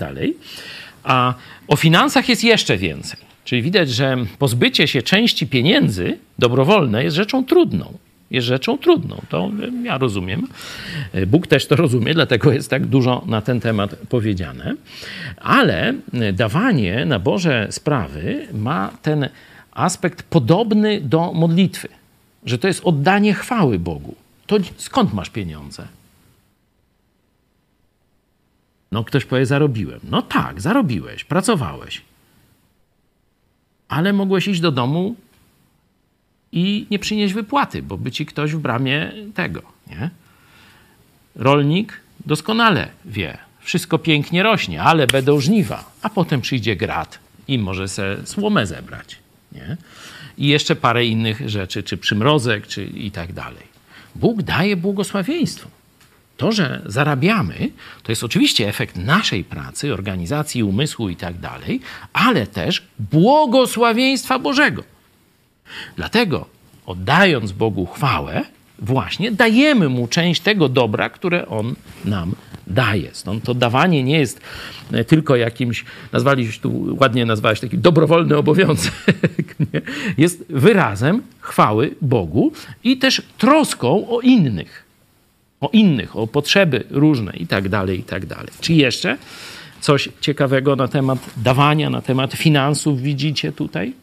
[1.03, 1.33] A
[1.67, 3.19] o finansach jest jeszcze więcej.
[3.47, 7.93] Czyli widać, że pozbycie się części pieniędzy dobrowolne jest rzeczą trudną.
[8.31, 9.21] Jest rzeczą trudną.
[9.29, 9.51] To
[9.83, 10.47] ja rozumiem.
[11.13, 14.75] E, Bóg też to rozumie, dlatego jest tak dużo na ten temat powiedziane.
[15.37, 15.93] Ale
[16.33, 19.29] dawanie na Boże sprawy ma ten
[19.71, 21.87] aspekt podobny do modlitwy
[22.47, 24.15] że to jest oddanie chwały Bogu.
[24.47, 25.87] To skąd masz pieniądze?
[28.91, 29.99] No, ktoś powie, zarobiłem.
[30.03, 32.01] No tak, zarobiłeś, pracowałeś.
[33.89, 35.15] Ale mogłeś iść do domu
[36.51, 40.09] i nie przynieść wypłaty, bo by ci ktoś w bramie tego, nie?
[41.35, 47.87] Rolnik doskonale wie, wszystko pięknie rośnie, ale będą żniwa, a potem przyjdzie grad i może
[47.87, 49.15] se słomę zebrać,
[49.51, 49.77] nie?
[50.37, 53.63] i jeszcze parę innych rzeczy, czy przymrozek, czy i tak dalej.
[54.15, 55.69] Bóg daje błogosławieństwo.
[56.37, 57.69] To, że zarabiamy,
[58.03, 61.79] to jest oczywiście efekt naszej pracy, organizacji umysłu i tak dalej,
[62.13, 64.83] ale też błogosławieństwa Bożego.
[65.95, 66.45] Dlatego,
[66.85, 68.43] oddając Bogu chwałę,
[68.79, 71.75] właśnie dajemy mu część tego dobra, które on
[72.05, 72.35] nam
[72.67, 73.09] daje.
[73.13, 74.41] Stąd to dawanie nie jest
[74.91, 78.93] e, tylko jakimś, nazwaliś tu ładnie nazwałeś taki dobrowolny obowiązek,
[80.17, 82.51] jest wyrazem chwały Bogu
[82.83, 84.86] i też troską o innych,
[85.61, 88.47] o innych, o potrzeby różne i tak dalej, i tak dalej.
[88.61, 89.17] Czy jeszcze
[89.81, 93.93] coś ciekawego na temat dawania, na temat finansów widzicie tutaj?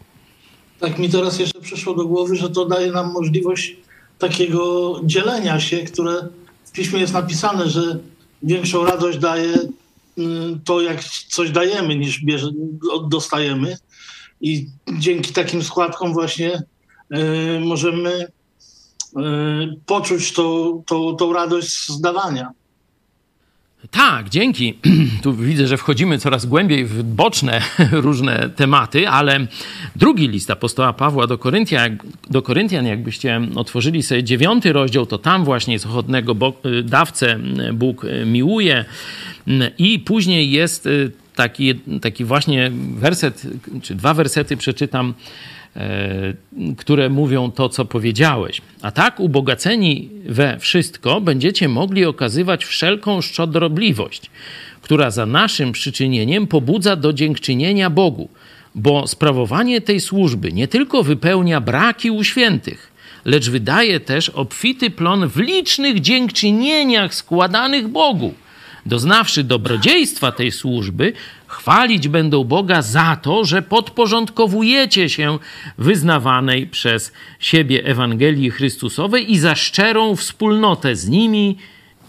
[0.80, 3.76] Tak mi teraz jeszcze przyszło do głowy, że to daje nam możliwość
[4.18, 6.28] takiego dzielenia się, które
[6.64, 7.98] w piśmie jest napisane, że
[8.42, 9.54] większą radość daje
[10.18, 12.50] mm, to, jak coś dajemy, niż bierze,
[13.08, 13.76] dostajemy.
[14.40, 14.66] I
[14.98, 16.62] dzięki takim składkom właśnie
[17.16, 18.26] y, możemy
[19.86, 22.50] poczuć tą, tą, tą radość z dawania.
[23.90, 24.74] Tak, dzięki.
[25.22, 27.60] Tu widzę, że wchodzimy coraz głębiej w boczne
[27.92, 29.46] różne tematy, ale
[29.96, 31.98] drugi list apostoła Pawła do Koryntian,
[32.30, 36.34] do Koryntian jakbyście otworzyli sobie dziewiąty rozdział, to tam właśnie jest ochotnego
[36.84, 37.38] dawcę
[37.72, 38.84] Bóg miłuje
[39.78, 40.88] i później jest
[41.34, 43.42] taki, taki właśnie werset,
[43.82, 45.14] czy dwa wersety przeczytam
[46.76, 48.60] które mówią to, co powiedziałeś.
[48.82, 54.30] A tak, ubogaceni we wszystko, będziecie mogli okazywać wszelką szczodrobliwość,
[54.82, 58.28] która za naszym przyczynieniem pobudza do dziękczynienia Bogu,
[58.74, 62.92] bo sprawowanie tej służby nie tylko wypełnia braki u świętych,
[63.24, 68.34] lecz wydaje też obfity plon w licznych dziękczynieniach składanych Bogu.
[68.86, 71.12] Doznawszy dobrodziejstwa tej służby,
[71.46, 75.38] chwalić będą Boga za to, że podporządkowujecie się
[75.78, 81.58] wyznawanej przez siebie Ewangelii Chrystusowej i za szczerą wspólnotę z nimi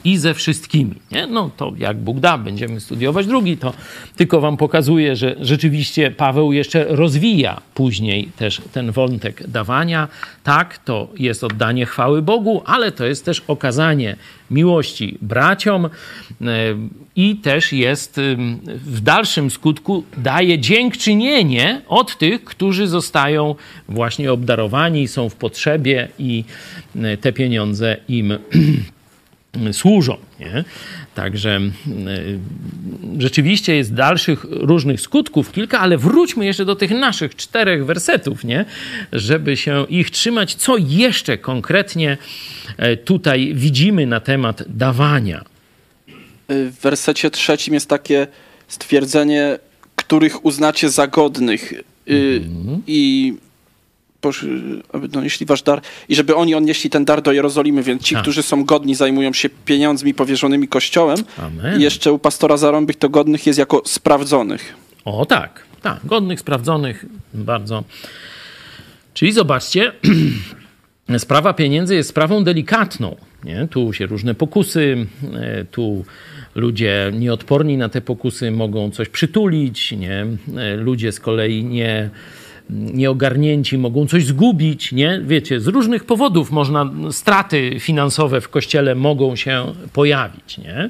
[0.06, 0.95] i ze wszystkimi.
[1.12, 1.28] Nie?
[1.28, 3.74] No to jak Bóg da, będziemy studiować drugi, to
[4.16, 10.08] tylko wam pokazuje, że rzeczywiście Paweł jeszcze rozwija później też ten wątek dawania.
[10.43, 14.16] Tak, to jest oddanie chwały Bogu, ale to jest też okazanie
[14.51, 15.89] miłości braciom e,
[17.16, 18.22] i też jest
[18.68, 23.56] w dalszym skutku daje dziękczynienie od tych, którzy zostają
[23.89, 26.43] właśnie obdarowani, są w potrzebie i
[26.95, 28.34] e, te pieniądze im
[29.72, 30.18] służą.
[30.39, 30.64] Nie?
[31.16, 32.39] Także y,
[33.18, 38.66] rzeczywiście jest dalszych różnych skutków kilka, ale wróćmy jeszcze do tych naszych czterech wersetów, nie?
[39.14, 40.56] żeby się ich trzymać.
[40.56, 42.18] Co jeszcze konkretnie
[42.78, 45.43] e, tutaj widzimy na temat dawania?
[46.49, 48.28] W wersecie trzecim jest takie
[48.68, 49.60] stwierdzenie,
[49.95, 51.74] których uznacie za godnych.
[52.08, 52.82] Mm.
[52.88, 53.34] I
[55.13, 58.21] no, jeśli wasz dar, i żeby oni odnieśli ten dar do Jerozolimy, więc ci, tak.
[58.23, 61.17] którzy są godni, zajmują się pieniądzmi powierzonymi Kościołem.
[61.38, 61.80] Amen.
[61.80, 64.73] I jeszcze u pastora Zarąbych to godnych jest jako sprawdzonych.
[65.05, 67.84] O tak, tak, godnych, sprawdzonych, bardzo.
[69.13, 69.91] Czyli zobaczcie,
[71.17, 73.15] sprawa pieniędzy jest sprawą delikatną.
[73.43, 73.67] Nie?
[73.71, 76.05] Tu się różne pokusy, e, tu
[76.55, 80.26] ludzie nieodporni na te pokusy mogą coś przytulić, nie?
[80.57, 82.09] E, ludzie z kolei nie
[82.70, 85.22] nieogarnięci mogą coś zgubić, nie?
[85.24, 90.89] Wiecie, z różnych powodów można, straty finansowe w kościele mogą się pojawić, nie?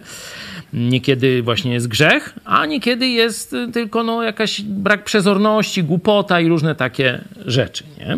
[0.73, 6.75] Niekiedy właśnie jest grzech, a niekiedy jest tylko no, jakaś brak przezorności, głupota i różne
[6.75, 8.17] takie rzeczy, nie?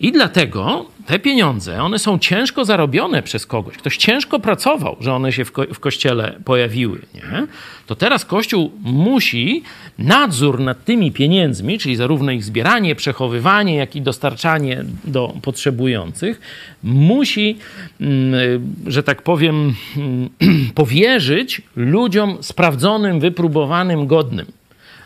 [0.00, 3.76] I dlatego te pieniądze, one są ciężko zarobione przez kogoś.
[3.76, 6.98] Ktoś ciężko pracował, że one się w, ko w kościele pojawiły.
[7.14, 7.46] Nie?
[7.86, 9.62] To teraz Kościół musi
[9.98, 16.40] nadzór nad tymi pieniędzmi, czyli zarówno ich zbieranie, przechowywanie, jak i dostarczanie do potrzebujących,
[16.82, 17.58] musi,
[18.00, 20.30] mm, że tak powiem, mm,
[20.74, 24.46] powierzyć ludziom sprawdzonym, wypróbowanym, godnym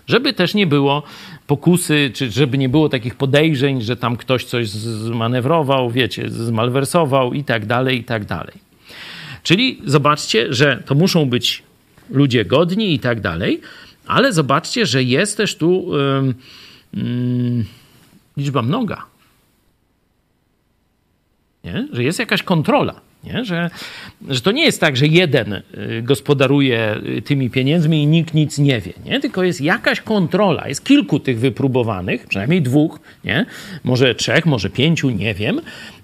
[0.08, 1.02] żeby też nie było
[1.48, 7.44] pokusy, czy żeby nie było takich podejrzeń, że tam ktoś coś zmanewrował, wiecie, zmalwersował i
[7.44, 8.54] tak dalej, i tak dalej.
[9.42, 11.62] Czyli zobaczcie, że to muszą być
[12.10, 13.60] ludzie godni i tak dalej,
[14.06, 15.90] ale zobaczcie, że jest też tu
[16.94, 17.64] yy,
[18.36, 19.04] liczba mnoga.
[21.64, 21.88] Nie?
[21.92, 23.00] Że jest jakaś kontrola.
[23.24, 23.44] Nie?
[23.44, 23.70] Że,
[24.28, 25.62] że to nie jest tak, że jeden y,
[26.02, 29.20] gospodaruje y, tymi pieniędzmi i nikt nic nie wie, nie?
[29.20, 30.68] tylko jest jakaś kontrola.
[30.68, 33.46] Jest kilku tych wypróbowanych, przynajmniej dwóch, nie?
[33.84, 35.60] może trzech, może pięciu, nie wiem,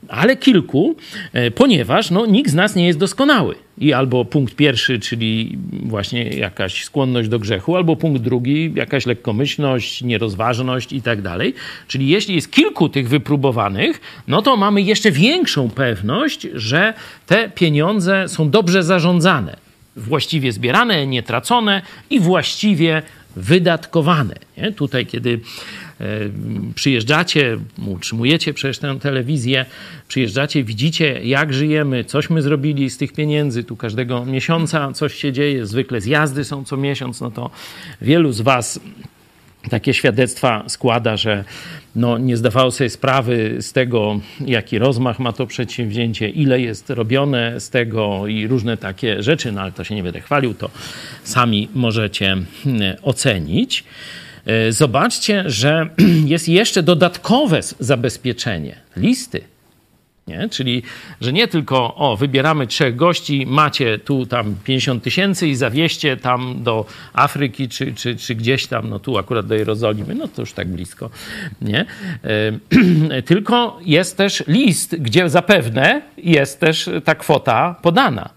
[0.09, 0.97] ale kilku,
[1.33, 3.55] e, ponieważ no, nikt z nas nie jest doskonały.
[3.79, 10.03] I albo punkt pierwszy, czyli właśnie jakaś skłonność do grzechu, albo punkt drugi, jakaś lekkomyślność,
[10.03, 11.55] nierozważność i tak dalej.
[11.89, 16.95] Czyli jeśli jest kilku tych wypróbowanych, no to mamy jeszcze większą pewność, że
[17.27, 19.57] te pieniądze są dobrze zarządzane,
[19.97, 23.03] właściwie zbierane, nie tracone i właściwie
[23.37, 24.35] wydatkowane.
[24.57, 24.73] Nie?
[24.73, 25.41] Tutaj, kiedy
[26.01, 26.05] e,
[26.75, 29.67] przyjeżdżacie, utrzymujecie przecież tę telewizję,
[30.09, 33.65] przyjeżdżacie, widzicie, jak żyjemy, cośmy zrobili z tych pieniędzy.
[33.65, 37.51] Tu każdego miesiąca coś się dzieje, zwykle zjazdy są co miesiąc, no to
[38.03, 38.81] wielu z Was
[39.71, 41.45] takie świadectwa składa, że
[41.97, 47.61] no, nie zdawało sobie sprawy z tego, jaki rozmach ma to przedsięwzięcie, ile jest robione
[47.61, 50.71] z tego i różne takie rzeczy, no ale to się nie będę chwalił, to
[51.25, 52.37] sami możecie
[53.03, 53.85] ocenić.
[54.47, 55.89] E, zobaczcie, że
[56.35, 59.54] jest jeszcze dodatkowe zabezpieczenie listy
[60.27, 60.49] nie?
[60.49, 60.83] Czyli,
[61.21, 66.63] że nie tylko, o, wybieramy trzech gości, macie tu tam 50 tysięcy i zawieźcie tam
[66.63, 70.53] do Afryki czy, czy, czy gdzieś tam, no tu akurat do Jerozolimy, no to już
[70.53, 71.11] tak blisko,
[71.63, 71.87] nie?
[73.27, 78.31] Tylko jest też list, gdzie zapewne jest też ta kwota podana.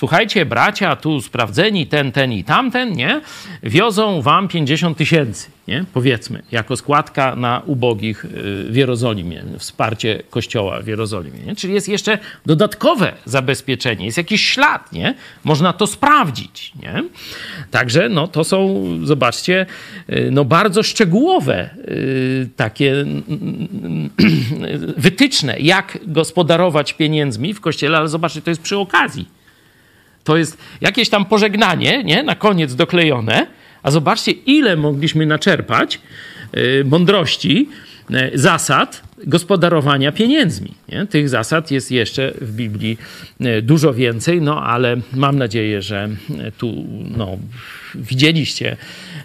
[0.00, 3.20] Słuchajcie, bracia, tu sprawdzeni, ten, ten i tamten, nie?
[3.62, 5.84] Wiozą wam 50 tysięcy, nie?
[5.92, 8.28] Powiedzmy, jako składka na ubogich y,
[8.70, 11.56] w Jerozolimie, wsparcie kościoła w Jerozolimie, nie?
[11.56, 15.14] Czyli jest jeszcze dodatkowe zabezpieczenie, jest jakiś ślad, nie?
[15.44, 17.04] Można to sprawdzić, nie?
[17.70, 19.66] Także, no, to są, zobaczcie,
[20.10, 23.04] y, no, bardzo szczegółowe y, takie
[24.96, 29.39] wytyczne, jak gospodarować pieniędzmi w kościele, ale zobaczcie, to jest przy okazji
[30.24, 32.22] to jest jakieś tam pożegnanie, nie?
[32.22, 33.46] Na koniec doklejone.
[33.82, 36.00] A zobaczcie, ile mogliśmy naczerpać
[36.52, 37.68] yy, mądrości,
[38.10, 40.74] yy, zasad gospodarowania pieniędzmi.
[40.88, 41.06] Nie?
[41.06, 42.98] Tych zasad jest jeszcze w Biblii
[43.40, 46.84] yy, dużo więcej, no ale mam nadzieję, że yy, tu
[47.16, 47.38] no,
[47.94, 48.76] widzieliście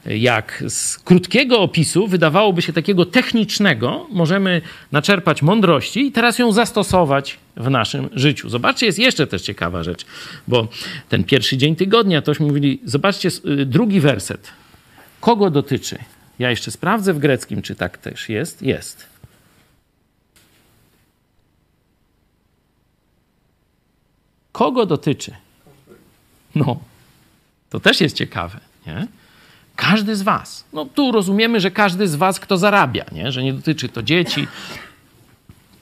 [0.05, 7.37] jak z krótkiego opisu, wydawałoby się takiego technicznego, możemy naczerpać mądrości i teraz ją zastosować
[7.57, 8.49] w naszym życiu.
[8.49, 10.05] Zobaczcie, jest jeszcze też ciekawa rzecz,
[10.47, 10.67] bo
[11.09, 13.29] ten pierwszy dzień tygodnia, tośmy mówili, zobaczcie
[13.65, 14.51] drugi werset.
[15.21, 15.97] Kogo dotyczy?
[16.39, 18.61] Ja jeszcze sprawdzę w greckim, czy tak też jest.
[18.61, 19.14] Jest.
[24.55, 25.31] Kogo dotyczy?
[26.55, 26.79] No,
[27.69, 29.07] to też jest ciekawe, nie?
[29.75, 30.65] Każdy z was.
[30.73, 33.31] No tu rozumiemy, że każdy z was, kto zarabia, nie?
[33.31, 34.47] że nie dotyczy to dzieci,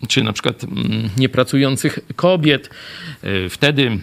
[0.08, 2.70] czy na przykład mm, niepracujących kobiet.
[3.24, 4.00] Y, wtedy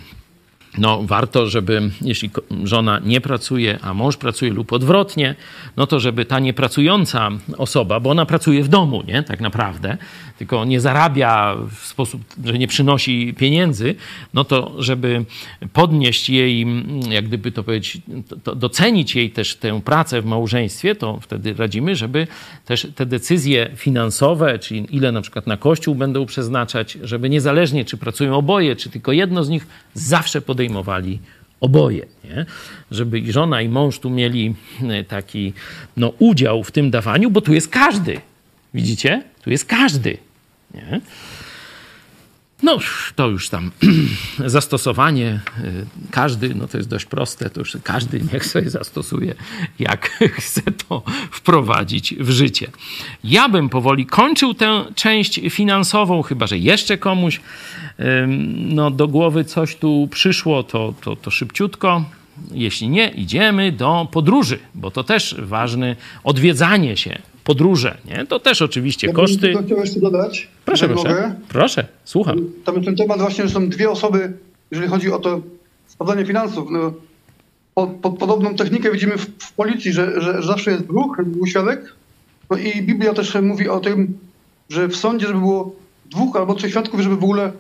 [0.79, 2.31] no, warto, żeby jeśli
[2.65, 5.35] żona nie pracuje, a mąż pracuje lub odwrotnie,
[5.77, 9.97] no to żeby ta niepracująca osoba, bo ona pracuje w domu, nie, tak naprawdę,
[10.39, 13.95] tylko nie zarabia w sposób, że nie przynosi pieniędzy,
[14.35, 15.25] no to żeby
[15.73, 16.67] podnieść jej,
[17.11, 18.03] jak gdyby to powiedzieć,
[18.45, 22.27] to docenić jej też tę pracę w małżeństwie, to wtedy radzimy, żeby
[22.67, 27.97] też te decyzje finansowe, czyli ile na przykład na kościół będą przeznaczać, żeby niezależnie czy
[27.97, 31.19] pracują oboje, czy tylko jedno z nich, zawsze podejmowali
[31.61, 32.47] oboje, nie?
[32.91, 34.55] żeby i żona i mąż tu mieli
[35.09, 35.53] taki
[35.97, 38.21] no, udział w tym dawaniu, bo tu jest każdy.
[38.75, 39.23] Widzicie?
[39.43, 40.19] Tu jest każdy.
[40.75, 41.01] Nie?
[42.63, 42.79] No,
[43.17, 43.71] to już tam
[44.47, 49.35] zastosowanie, y, każdy, no to jest dość proste, to już każdy niech sobie zastosuje,
[49.79, 52.71] jak chce to wprowadzić w życie.
[53.25, 57.41] Ja bym powoli kończył tę część finansową, chyba że jeszcze komuś
[58.57, 62.05] no, do głowy coś tu przyszło, to, to, to szybciutko.
[62.53, 67.19] Jeśli nie, idziemy do podróży, bo to też ważne odwiedzanie się
[67.51, 68.27] podróże, nie?
[68.27, 69.53] To też oczywiście ja koszty.
[69.53, 70.49] Ja chciałem jeszcze dodać.
[70.65, 71.09] Proszę, proszę.
[71.09, 71.35] Mogę.
[71.49, 72.39] Proszę, słucham.
[72.65, 74.33] Tam ten temat właśnie, że są dwie osoby,
[74.71, 75.41] jeżeli chodzi o to
[75.87, 76.69] sprawdzanie finansów.
[76.71, 76.93] No,
[77.75, 81.49] pod, pod podobną technikę widzimy w, w policji, że, że, że, zawsze jest dwóch, dwóch
[81.49, 81.95] świadek.
[82.51, 84.19] No i Biblia też mówi o tym,
[84.69, 85.77] że w sądzie, żeby było
[86.11, 87.53] dwóch albo trzech świadków, żeby w ogóle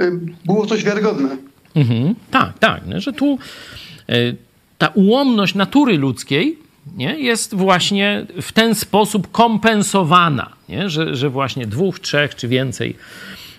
[0.00, 0.12] y,
[0.44, 1.36] było coś wiarygodne.
[1.74, 2.14] Mhm.
[2.30, 2.80] Tak, tak.
[2.96, 3.38] Że tu
[4.10, 4.36] y,
[4.78, 10.90] ta ułomność natury ludzkiej nie, jest właśnie w ten sposób kompensowana, nie?
[10.90, 12.96] Że, że właśnie dwóch, trzech czy więcej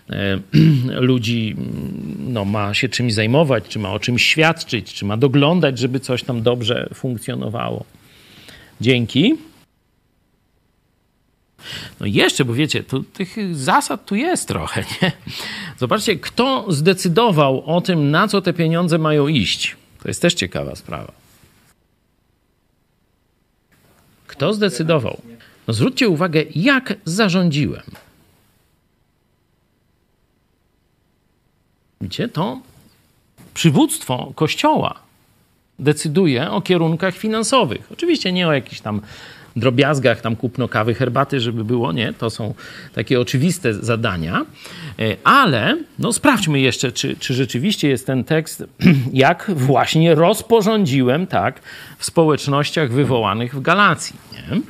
[0.09, 0.39] e,
[1.09, 5.79] ludzi mm, no, ma się czymś zajmować, czy ma o czymś świadczyć, czy ma doglądać,
[5.79, 7.85] żeby coś tam dobrze funkcjonowało.
[8.81, 9.35] Dzięki.
[11.99, 15.11] No jeszcze, bo wiecie, tych zasad tu jest trochę, nie?
[15.77, 19.75] Zobaczcie, kto zdecydował o tym, na co te pieniądze mają iść.
[20.03, 21.26] To jest też ciekawa sprawa.
[24.27, 25.21] Kto zdecydował?
[25.67, 27.83] No zwróćcie uwagę, jak zarządziłem.
[32.01, 32.61] Widzicie, to
[33.53, 34.99] przywództwo Kościoła
[35.79, 37.91] decyduje o kierunkach finansowych.
[37.93, 39.01] Oczywiście nie o jakichś tam
[39.59, 42.53] drobiazgach, tam kupno kawy, herbaty, żeby było, nie, to są
[42.93, 44.45] takie oczywiste zadania,
[44.99, 48.63] e, ale no sprawdźmy jeszcze, czy, czy rzeczywiście jest ten tekst,
[49.13, 51.61] jak właśnie rozporządziłem, tak,
[51.97, 54.61] w społecznościach wywołanych w Galacji, nie?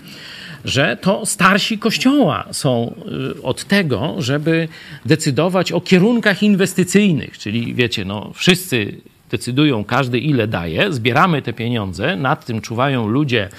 [0.66, 2.96] że to starsi kościoła są
[3.38, 4.68] y, od tego, żeby
[5.06, 12.16] decydować o kierunkach inwestycyjnych, czyli wiecie, no wszyscy decydują każdy ile daje, zbieramy te pieniądze,
[12.16, 13.50] nad tym czuwają ludzie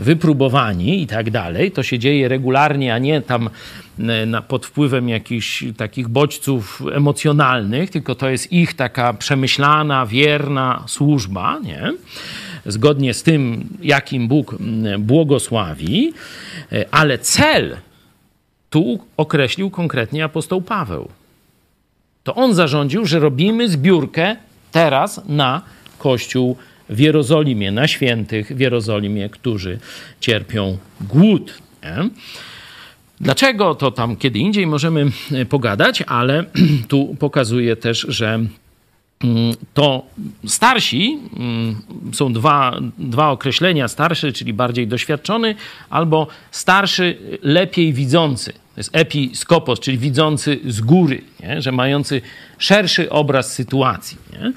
[0.00, 1.72] wypróbowani i tak dalej.
[1.72, 3.50] To się dzieje regularnie, a nie tam
[4.00, 11.58] e, pod wpływem jakichś takich bodźców emocjonalnych, tylko to jest ich taka przemyślana, wierna służba,
[11.62, 11.92] nie?
[12.66, 14.56] Zgodnie z tym, jakim Bóg
[14.98, 16.12] błogosławi,
[16.72, 17.76] e, ale cel
[18.70, 21.08] tu określił konkretnie apostoł Paweł.
[22.24, 24.36] To on zarządził, że robimy zbiórkę
[24.72, 25.62] teraz na
[25.98, 26.56] Kościół
[26.88, 29.78] w Jerozolimie, na świętych w Jerozolimie, którzy
[30.20, 31.54] cierpią głód.
[31.82, 32.10] Nie?
[33.20, 36.44] Dlaczego to tam kiedy indziej możemy e, pogadać, ale
[36.88, 40.06] tu pokazuje też, że mm, to
[40.46, 45.54] starsi, mm, są dwa, dwa określenia, starszy, czyli bardziej doświadczony,
[45.90, 48.52] albo starszy, lepiej widzący.
[48.78, 51.62] To jest episkopos, czyli widzący z góry, nie?
[51.62, 52.20] że mający
[52.58, 54.16] szerszy obraz sytuacji.
[54.32, 54.52] Nie?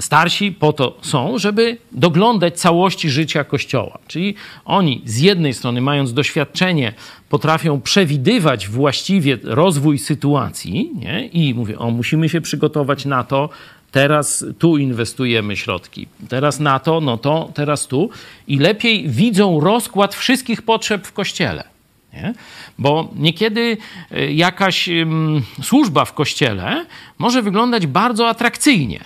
[0.00, 3.98] Starsi po to są, żeby doglądać całości życia Kościoła.
[4.06, 6.92] Czyli oni z jednej strony, mając doświadczenie,
[7.28, 11.26] potrafią przewidywać właściwie rozwój sytuacji nie?
[11.26, 13.48] i mówię, o, musimy się przygotować na to,
[13.92, 18.10] teraz tu inwestujemy środki, teraz na to, no to, teraz tu
[18.48, 21.71] i lepiej widzą rozkład wszystkich potrzeb w Kościele.
[22.12, 22.34] Nie?
[22.78, 23.76] Bo niekiedy
[24.12, 26.86] y, jakaś um, służba w kościele
[27.18, 29.00] może wyglądać bardzo atrakcyjnie,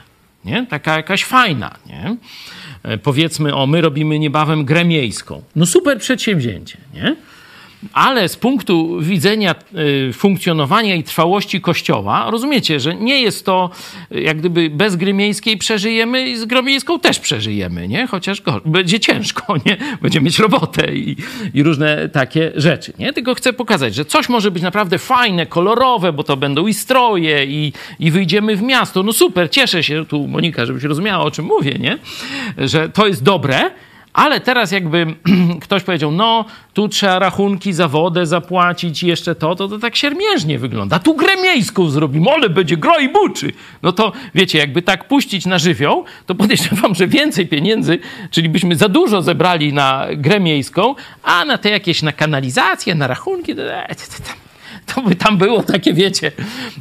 [0.44, 0.66] nie?
[0.66, 1.74] taka jakaś fajna.
[1.86, 2.16] Nie?
[2.82, 5.42] E, powiedzmy, o, my robimy niebawem grę miejską.
[5.56, 6.78] No super przedsięwzięcie.
[6.94, 7.16] Nie?
[7.92, 9.54] Ale z punktu widzenia
[10.08, 13.70] y, funkcjonowania i trwałości Kościoła, rozumiecie, że nie jest to,
[14.14, 18.06] y, jak gdyby bez gry miejskiej przeżyjemy i z grą miejską też przeżyjemy, nie?
[18.06, 19.76] Chociaż go, będzie ciężko, nie?
[20.02, 21.16] Będziemy mieć robotę i,
[21.54, 23.12] i różne takie rzeczy, nie?
[23.12, 27.44] Tylko chcę pokazać, że coś może być naprawdę fajne, kolorowe, bo to będą i stroje
[27.44, 29.02] i, i wyjdziemy w miasto.
[29.02, 31.98] No super, cieszę się, tu Monika, żebyś rozumiała, o czym mówię, nie?
[32.58, 33.70] Że to jest dobre,
[34.16, 35.06] ale teraz jakby
[35.64, 36.44] ktoś powiedział, no
[36.74, 40.98] tu trzeba rachunki za wodę zapłacić i jeszcze to, to, to tak siermiężnie wygląda.
[40.98, 43.52] Tu grę miejską zrobimy, ale będzie gro i buczy.
[43.82, 47.98] No to wiecie, jakby tak puścić na żywioł, to podejrzewam, że więcej pieniędzy,
[48.30, 53.06] czyli byśmy za dużo zebrali na grę miejską, a na te jakieś, na kanalizację, na
[53.06, 54.45] rachunki, to, to, to,
[54.94, 56.32] to by tam było takie, wiecie,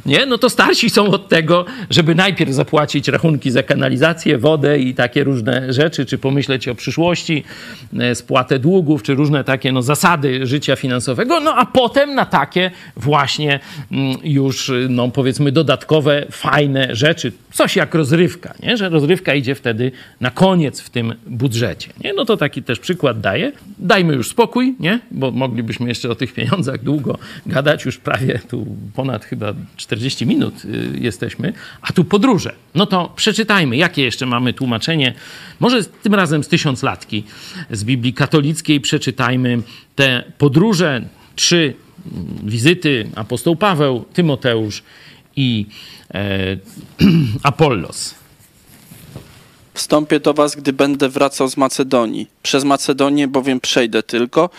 [0.06, 0.26] nie?
[0.26, 5.24] No to starsi są od tego, żeby najpierw zapłacić rachunki za kanalizację, wodę i takie
[5.24, 7.44] różne rzeczy, czy pomyśleć o przyszłości,
[7.98, 12.70] e, spłatę długów, czy różne takie no, zasady życia finansowego, no a potem na takie
[12.96, 13.60] właśnie
[13.92, 17.32] mm, już, no powiedzmy, dodatkowe, fajne rzeczy.
[17.52, 18.76] Coś jak rozrywka, nie?
[18.76, 22.12] Że rozrywka idzie wtedy na koniec w tym budżecie, nie?
[22.12, 23.52] No to taki też przykład daję.
[23.78, 25.00] Dajmy już spokój, nie?
[25.10, 30.64] Bo moglibyśmy jeszcze o tych pieniądzach długo gadać, już prawie tu ponad chyba 40 minut
[30.64, 32.54] y, jesteśmy, a tu podróże.
[32.74, 35.14] No to przeczytajmy, jakie jeszcze mamy tłumaczenie.
[35.60, 37.24] Może tym razem z tysiąclatki
[37.70, 39.62] z Biblii katolickiej przeczytajmy
[39.94, 41.02] te podróże,
[41.36, 41.74] trzy
[42.06, 44.82] mm, wizyty apostoł Paweł, Tymoteusz
[45.36, 45.66] i
[46.14, 46.56] e,
[47.42, 48.14] Apollos.
[49.74, 52.26] Wstąpię do was, gdy będę wracał z Macedonii.
[52.42, 54.50] Przez Macedonię bowiem przejdę tylko,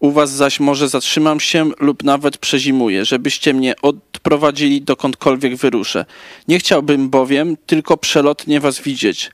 [0.00, 6.04] u was zaś może zatrzymam się lub nawet przezimuję, żebyście mnie odprowadzili dokądkolwiek wyruszę.
[6.48, 9.30] Nie chciałbym bowiem tylko przelotnie was widzieć.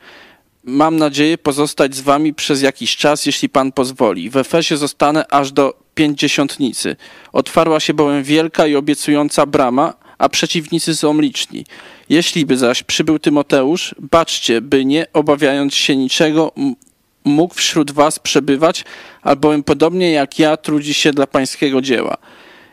[0.64, 4.30] Mam nadzieję pozostać z wami przez jakiś czas, jeśli pan pozwoli.
[4.30, 6.96] W Efesie zostanę aż do pięćdziesiątnicy.
[7.32, 11.64] Otwarła się bowiem wielka i obiecująca brama, a przeciwnicy są liczni.
[12.08, 16.52] Jeśli by zaś przybył Tymoteusz, baczcie, by nie obawiając się niczego,
[17.24, 18.84] mógł wśród was przebywać,
[19.22, 22.16] albowiem podobnie jak ja trudzi się dla pańskiego dzieła.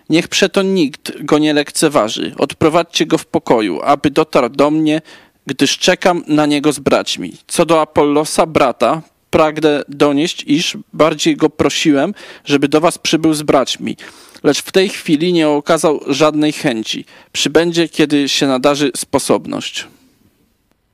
[0.09, 2.35] Niech przeto nikt go nie lekceważy.
[2.37, 5.01] Odprowadźcie go w pokoju, aby dotarł do mnie,
[5.45, 7.33] gdyż czekam na niego z braćmi.
[7.47, 12.13] Co do Apollosa, brata, pragnę donieść, iż bardziej go prosiłem,
[12.45, 13.97] żeby do was przybył z braćmi.
[14.43, 17.05] Lecz w tej chwili nie okazał żadnej chęci.
[17.31, 19.87] Przybędzie, kiedy się nadarzy sposobność.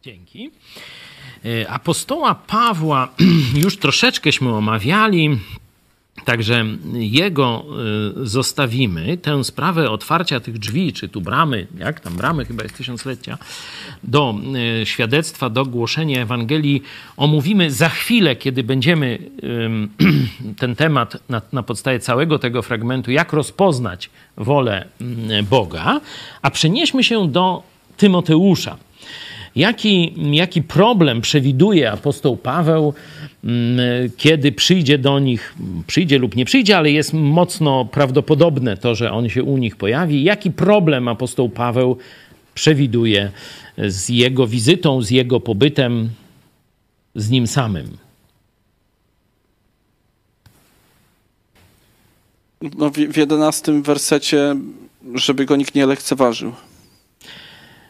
[0.04, 0.52] Dzięki.
[1.46, 3.10] E, apostoła Pawła
[3.64, 5.40] już troszeczkęśmy omawiali,
[6.26, 7.66] Także jego
[8.24, 12.78] e, zostawimy, tę sprawę otwarcia tych drzwi, czy tu bramy, jak tam bramy, chyba jest
[12.78, 13.38] tysiąclecia,
[14.04, 14.36] do
[14.82, 16.84] e, świadectwa, do głoszenia Ewangelii
[17.18, 19.20] omówimy za chwilę, kiedy będziemy
[20.60, 24.88] ten temat na, na podstawie całego tego fragmentu, jak rozpoznać wolę
[25.50, 26.02] Boga,
[26.42, 27.64] a przenieśmy się do
[27.98, 28.78] Tymoteusza.
[29.56, 32.94] Jaki, jaki problem przewiduje apostoł Paweł,
[33.44, 33.80] mm,
[34.18, 35.56] kiedy przyjdzie do nich,
[35.88, 40.24] przyjdzie lub nie przyjdzie, ale jest mocno prawdopodobne to, że on się u nich pojawi.
[40.24, 41.98] Jaki problem apostoł Paweł
[42.54, 43.32] przewiduje
[43.78, 46.10] z jego wizytą, z jego pobytem,
[47.16, 47.98] z nim samym?
[52.78, 54.56] No, w jedenastym wersecie,
[55.14, 56.54] żeby go nikt nie lekceważył.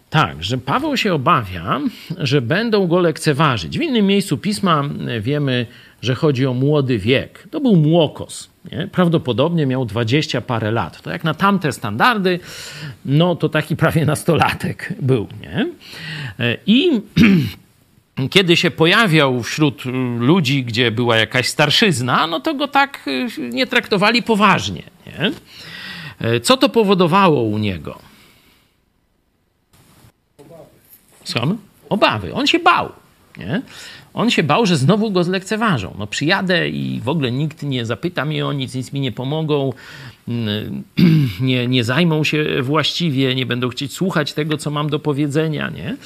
[0.10, 1.80] Tak, że Paweł się obawia,
[2.18, 3.78] że będą go lekceważyć.
[3.78, 4.84] W innym miejscu pisma
[5.22, 5.66] wiemy,
[6.01, 7.47] że chodzi o młody wiek.
[7.51, 8.49] To był młokos.
[8.72, 8.88] Nie?
[8.91, 11.01] Prawdopodobnie miał dwadzieścia parę lat.
[11.01, 12.39] To jak na tamte standardy,
[13.06, 15.28] no to taki prawie nastolatek był.
[15.41, 15.70] Nie?
[16.68, 17.01] I
[18.36, 19.84] kiedy się pojawiał wśród
[20.20, 23.06] ludzi, gdzie była jakaś starszyzna, no to go tak
[23.39, 24.84] nie traktowali poważnie.
[25.06, 25.32] Nie?
[26.39, 28.05] Co to powodowało u niego?
[31.26, 31.55] Słuchamy?
[31.89, 32.34] obawy.
[32.34, 32.89] On się bał.
[33.38, 33.61] Nie?
[34.13, 35.95] On się bał, że znowu go zlekceważą.
[35.99, 39.73] No przyjadę i w ogóle nikt nie zapyta mnie o nic, nic mi nie pomogą,
[40.28, 40.84] mm,
[41.41, 45.97] nie, nie zajmą się właściwie, nie będą chcieć słuchać tego, co mam do powiedzenia, nie?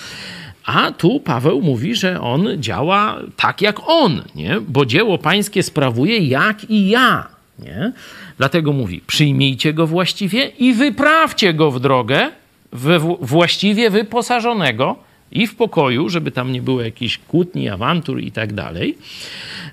[0.66, 4.62] A tu Paweł mówi, że on działa tak jak on, nie?
[4.68, 7.28] bo dzieło pańskie sprawuje jak i ja.
[7.60, 7.92] Nie?
[8.38, 12.32] Dlatego mówi: przyjmijcie go właściwie i wyprawcie go w drogę
[12.72, 18.54] we właściwie wyposażonego i w pokoju, żeby tam nie było jakichś kłótni, awantur i tak
[18.54, 18.98] dalej.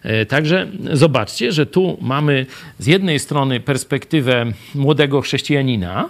[0.03, 2.47] E, także zobaczcie, że tu mamy
[2.79, 6.09] z jednej strony perspektywę młodego chrześcijanina,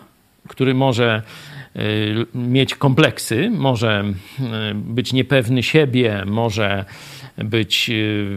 [0.48, 1.22] który może
[1.76, 1.80] e,
[2.34, 4.04] mieć kompleksy, może
[4.40, 6.84] e, być niepewny siebie, może
[7.38, 7.90] być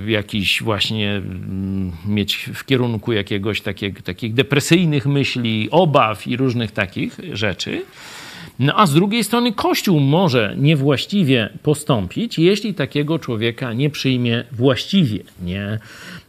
[0.08, 3.62] jakiś właśnie, mm, mieć w kierunku jakiegoś
[4.04, 7.82] takich depresyjnych myśli, obaw i różnych takich rzeczy.
[8.60, 15.20] No a z drugiej strony Kościół może niewłaściwie postąpić, jeśli takiego człowieka nie przyjmie właściwie,
[15.44, 15.80] nie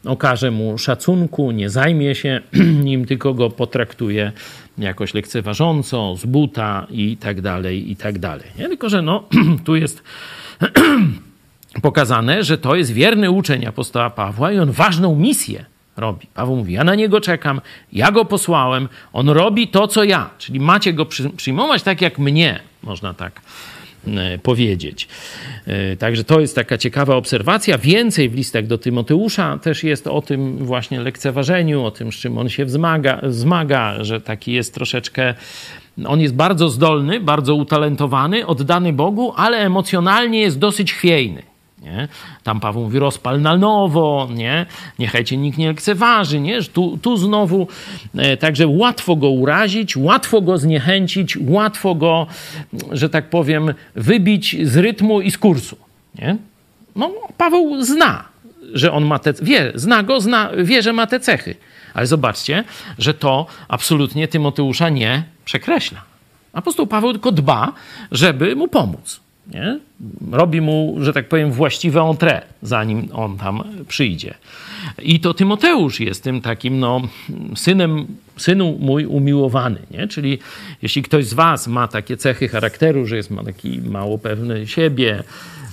[0.04, 2.40] okaże mu szacunku, nie zajmie się
[2.84, 4.32] nim, tylko go potraktuje
[4.78, 8.46] jakoś lekceważąco, z buta i tak dalej, i tak dalej.
[8.58, 8.68] Nie?
[8.68, 9.24] Tylko, że no,
[9.64, 10.02] tu jest
[11.82, 15.64] pokazane, że to jest wierny uczeń apostoła Pawła i on ważną misję
[16.00, 16.26] robi.
[16.34, 17.60] Paweł mówi: Ja na niego czekam,
[17.92, 20.30] ja go posłałem, on robi to, co ja.
[20.38, 23.40] Czyli macie go przyjmować tak jak mnie, można tak
[24.06, 25.08] e, powiedzieć.
[25.66, 27.78] E, także to jest taka ciekawa obserwacja.
[27.78, 32.38] Więcej w listach do Tymoteusza też jest o tym właśnie lekceważeniu, o tym, z czym
[32.38, 35.34] on się wzmaga, zmaga, że taki jest troszeczkę.
[36.06, 41.49] On jest bardzo zdolny, bardzo utalentowany, oddany Bogu, ale emocjonalnie jest dosyć chwiejny.
[41.80, 42.08] Nie?
[42.42, 44.66] Tam Paweł mówi rozpal na nowo, nie?
[44.98, 46.40] niechaj cię nikt nie lekceważy.
[46.40, 46.62] Nie?
[46.62, 47.68] Tu, tu znowu,
[48.16, 52.26] e, także łatwo go urazić, łatwo go zniechęcić, łatwo go,
[52.92, 55.76] że tak powiem, wybić z rytmu i z kursu.
[56.18, 56.36] Nie?
[56.96, 58.24] No, Paweł zna,
[58.72, 61.54] że on ma te, wie, zna go, zna, wie, że ma te cechy.
[61.94, 62.64] Ale zobaczcie,
[62.98, 66.02] że to absolutnie Tymoteusza nie przekreśla.
[66.52, 67.72] Apostoł Paweł tylko dba,
[68.12, 69.20] żeby mu pomóc.
[69.50, 69.78] Nie?
[70.32, 74.34] Robi mu, że tak powiem, właściwe entrée, zanim on tam przyjdzie.
[75.02, 77.02] I to Tymoteusz jest tym takim no,
[77.56, 79.78] synem, synu mój umiłowany.
[79.90, 80.08] Nie?
[80.08, 80.38] Czyli
[80.82, 85.22] jeśli ktoś z was ma takie cechy charakteru, że jest ma taki mało pewny siebie,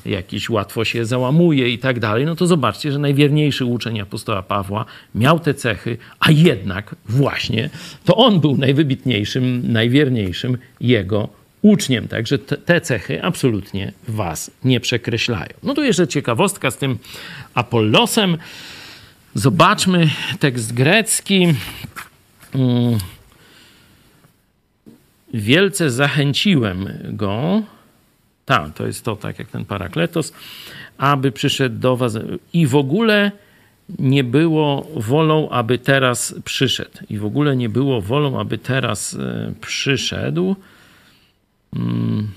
[0.05, 4.85] jakiś łatwo się załamuje i tak dalej, no to zobaczcie, że najwierniejszy uczeń apostoła Pawła
[5.15, 7.69] miał te cechy, a jednak właśnie
[8.05, 11.29] to on był najwybitniejszym, najwierniejszym jego
[11.61, 12.07] uczniem.
[12.07, 15.53] Także te cechy absolutnie was nie przekreślają.
[15.63, 16.97] No tu jeszcze ciekawostka z tym
[17.53, 18.37] Apollosem.
[19.33, 21.53] Zobaczmy tekst grecki.
[22.55, 22.97] Mm.
[25.33, 27.63] Wielce zachęciłem go.
[28.45, 30.33] Tak, to jest to, tak jak ten parakletos,
[30.97, 32.17] aby przyszedł do was
[32.53, 33.31] i w ogóle
[33.99, 36.97] nie było wolą, aby teraz przyszedł.
[37.09, 40.55] I w ogóle nie było wolą, aby teraz e, przyszedł.
[41.77, 42.27] Hmm.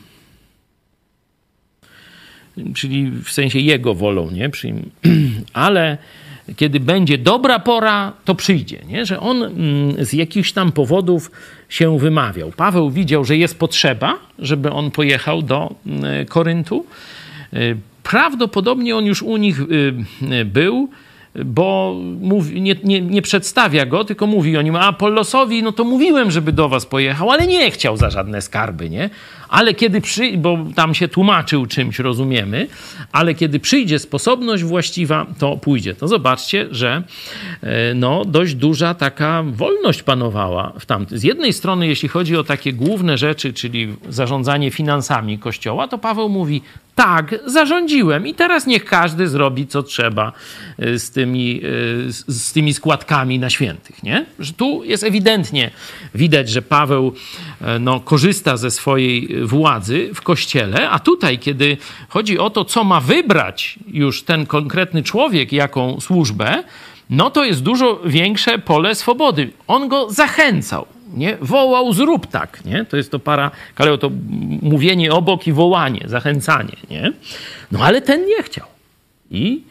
[2.75, 4.51] Czyli w sensie jego wolą, nie?
[5.53, 5.99] Ale
[6.57, 9.07] kiedy będzie dobra pora, to przyjdzie, nie?
[9.07, 11.31] Że on mm, z jakichś tam powodów
[11.69, 12.53] się wymawiał.
[12.57, 16.87] Paweł widział, że jest potrzeba, żeby on pojechał do mm, Koryntu.
[17.55, 19.95] Y, prawdopodobnie on już u nich y,
[20.33, 20.89] y, był
[21.35, 25.85] bo mówi, nie, nie, nie, przedstawia go, tylko mówi o nim, a Apollosowi, no to
[25.85, 29.11] mówiłem, żeby do was pojechał, ale nie chciał za żadne skarby, nie?
[29.51, 32.67] Ale kiedy przy, bo tam się tłumaczył czymś, rozumiemy,
[33.13, 35.95] ale kiedy przyjdzie sposobność właściwa, to pójdzie.
[35.95, 37.03] To zobaczcie, że
[37.63, 41.19] e, no, dość duża taka wolność panowała w tamtym.
[41.19, 46.29] Z jednej strony, jeśli chodzi o takie główne rzeczy, czyli zarządzanie finansami Kościoła, to Paweł
[46.29, 46.63] mówi,
[46.95, 50.33] tak, zarządziłem i teraz niech każdy zrobi, co trzeba
[50.79, 54.27] e, z tymi, e, z tymi składkami na świętych, nie?
[54.39, 55.71] Że tu jest ewidentnie
[56.15, 57.15] widać, że Paweł
[57.81, 61.77] no, korzysta ze swojej władzy w kościele, a tutaj, kiedy
[62.09, 66.63] chodzi o to, co ma wybrać już ten konkretny człowiek, jaką służbę,
[67.11, 69.51] no to jest dużo większe pole swobody.
[69.67, 71.37] On go zachęcał, nie?
[71.41, 72.85] Wołał, zrób tak, nie?
[72.85, 74.11] To jest to para, kaleo, to
[74.63, 77.13] mówienie obok i wołanie, zachęcanie, nie?
[77.73, 78.67] No ale ten nie chciał.
[79.31, 79.63] I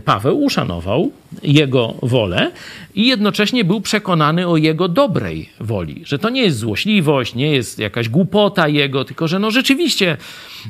[0.00, 1.12] Paweł uszanował
[1.42, 2.50] jego wolę
[2.94, 7.78] i jednocześnie był przekonany o jego dobrej woli, że to nie jest złośliwość, nie jest
[7.78, 10.16] jakaś głupota jego, tylko że no rzeczywiście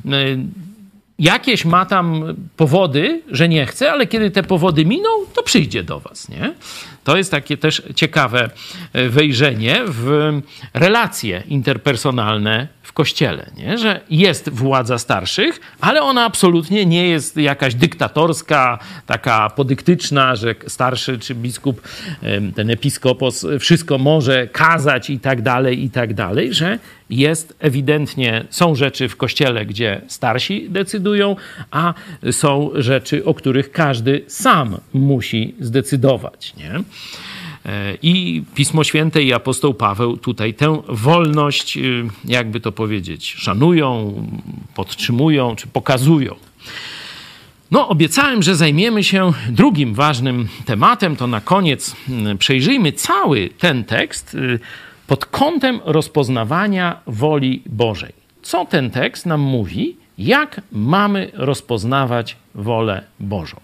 [0.06, 0.10] e,
[1.18, 2.24] jakieś ma tam
[2.56, 6.54] powody, że nie chce, ale kiedy te powody miną, to przyjdzie do was, nie?
[7.04, 8.50] To jest takie też ciekawe
[8.92, 10.32] e, wejrzenie w
[10.74, 13.78] relacje interpersonalne w kościele, nie?
[13.78, 21.18] że jest władza starszych, ale ona absolutnie nie jest jakaś dyktatorska, taka podyktyczna, że starszy
[21.18, 21.82] czy biskup,
[22.54, 26.78] ten episkopos wszystko może kazać i tak dalej, i tak dalej, że
[27.10, 31.36] jest ewidentnie, są rzeczy w kościele, gdzie starsi decydują,
[31.70, 31.94] a
[32.30, 36.54] są rzeczy, o których każdy sam musi zdecydować.
[36.56, 36.82] Nie?
[37.66, 44.14] E, I Pismo Święte i apostoł Paweł tutaj tę wolność, y, jakby to powiedzieć, szanują,
[44.74, 46.34] podtrzymują czy pokazują.
[47.70, 51.16] No, obiecałem, że zajmiemy się drugim ważnym tematem.
[51.16, 54.58] To na koniec mm, przejrzyjmy cały ten tekst y,
[55.06, 58.12] pod kątem rozpoznawania woli Bożej.
[58.42, 59.96] Co ten tekst nam mówi?
[60.18, 63.56] Jak mamy rozpoznawać wolę Bożą?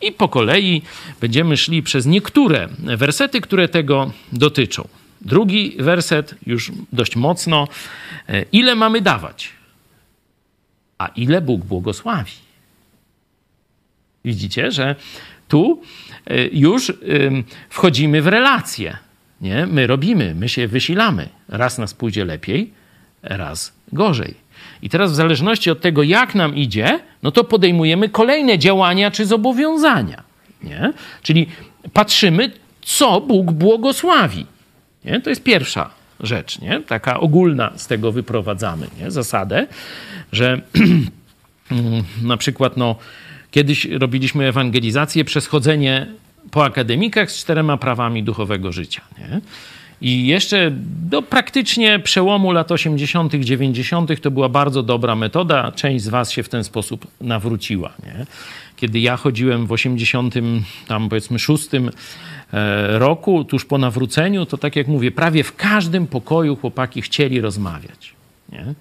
[0.00, 0.82] I po kolei
[1.20, 4.88] będziemy szli przez niektóre wersety, które tego dotyczą.
[5.20, 7.68] Drugi werset, już dość mocno.
[8.28, 9.48] E, ile mamy dawać?
[10.98, 12.32] A ile Bóg błogosławi?
[14.24, 14.96] Widzicie, że
[15.48, 15.82] tu
[16.26, 16.92] e, już
[17.70, 18.96] wchodzimy w relacje.
[19.40, 19.66] Nie?
[19.66, 21.28] My robimy, my się wysilamy.
[21.48, 22.70] Raz nas pójdzie lepiej,
[23.22, 24.34] raz gorzej.
[24.82, 29.26] I teraz w zależności od tego, jak nam idzie, no to podejmujemy kolejne działania czy
[29.26, 30.22] zobowiązania.
[30.62, 30.92] Nie?
[31.22, 31.46] Czyli
[31.92, 32.50] patrzymy,
[32.82, 34.46] co Bóg błogosławi.
[35.04, 35.20] Nie?
[35.20, 36.80] To jest pierwsza rzecz, nie?
[36.80, 39.10] taka ogólna z tego wyprowadzamy nie?
[39.10, 39.66] zasadę,
[40.32, 40.60] że
[42.22, 42.96] na przykład no,
[43.50, 46.06] kiedyś robiliśmy ewangelizację przez chodzenie
[46.50, 49.02] po akademikach z czterema prawami duchowego życia.
[49.18, 49.40] Nie?
[50.04, 50.70] I jeszcze
[51.10, 54.20] do praktycznie przełomu lat 80., 90.
[54.20, 55.72] to była bardzo dobra metoda.
[55.72, 57.92] Część z Was się w ten sposób nawróciła.
[58.02, 58.26] Nie?
[58.76, 60.34] Kiedy ja chodziłem w 80,
[60.88, 61.88] tam powiedzmy 6 e,
[62.98, 68.14] roku, tuż po nawróceniu, to tak jak mówię, prawie w każdym pokoju chłopaki chcieli rozmawiać.
[68.52, 68.74] Nie?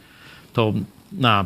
[0.53, 0.73] To
[1.11, 1.45] na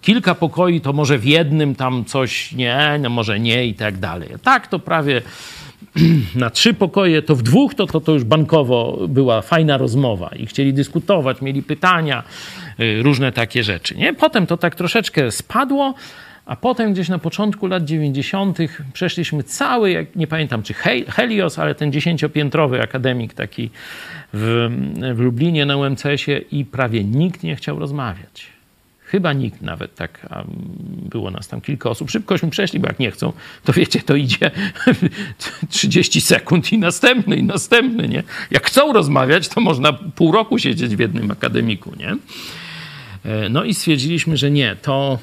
[0.00, 4.28] kilka pokoi, to może w jednym tam coś nie, no może nie i tak dalej.
[4.42, 5.22] Tak, to prawie
[6.34, 10.46] na trzy pokoje, to w dwóch to, to, to już bankowo była fajna rozmowa i
[10.46, 12.22] chcieli dyskutować, mieli pytania,
[12.80, 13.96] y, różne takie rzeczy.
[13.96, 14.14] Nie?
[14.14, 15.94] Potem to tak troszeczkę spadło,
[16.46, 18.58] a potem gdzieś na początku lat 90.
[18.92, 20.74] przeszliśmy cały, jak nie pamiętam czy
[21.08, 23.70] Helios, ale ten dziesięciopiętrowy akademik taki
[24.32, 24.68] w,
[25.14, 28.57] w Lublinie na UMCS-ie i prawie nikt nie chciał rozmawiać.
[29.08, 30.26] Chyba nikt nawet tak,
[31.10, 32.10] było nas tam kilka osób.
[32.10, 33.32] Szybkośmy przeszli, bo jak nie chcą,
[33.64, 34.50] to wiecie, to idzie
[35.70, 38.22] 30 sekund i następny, i następny, nie?
[38.50, 42.16] Jak chcą rozmawiać, to można pół roku siedzieć w jednym akademiku, nie?
[43.24, 45.18] E, no i stwierdziliśmy, że nie, to,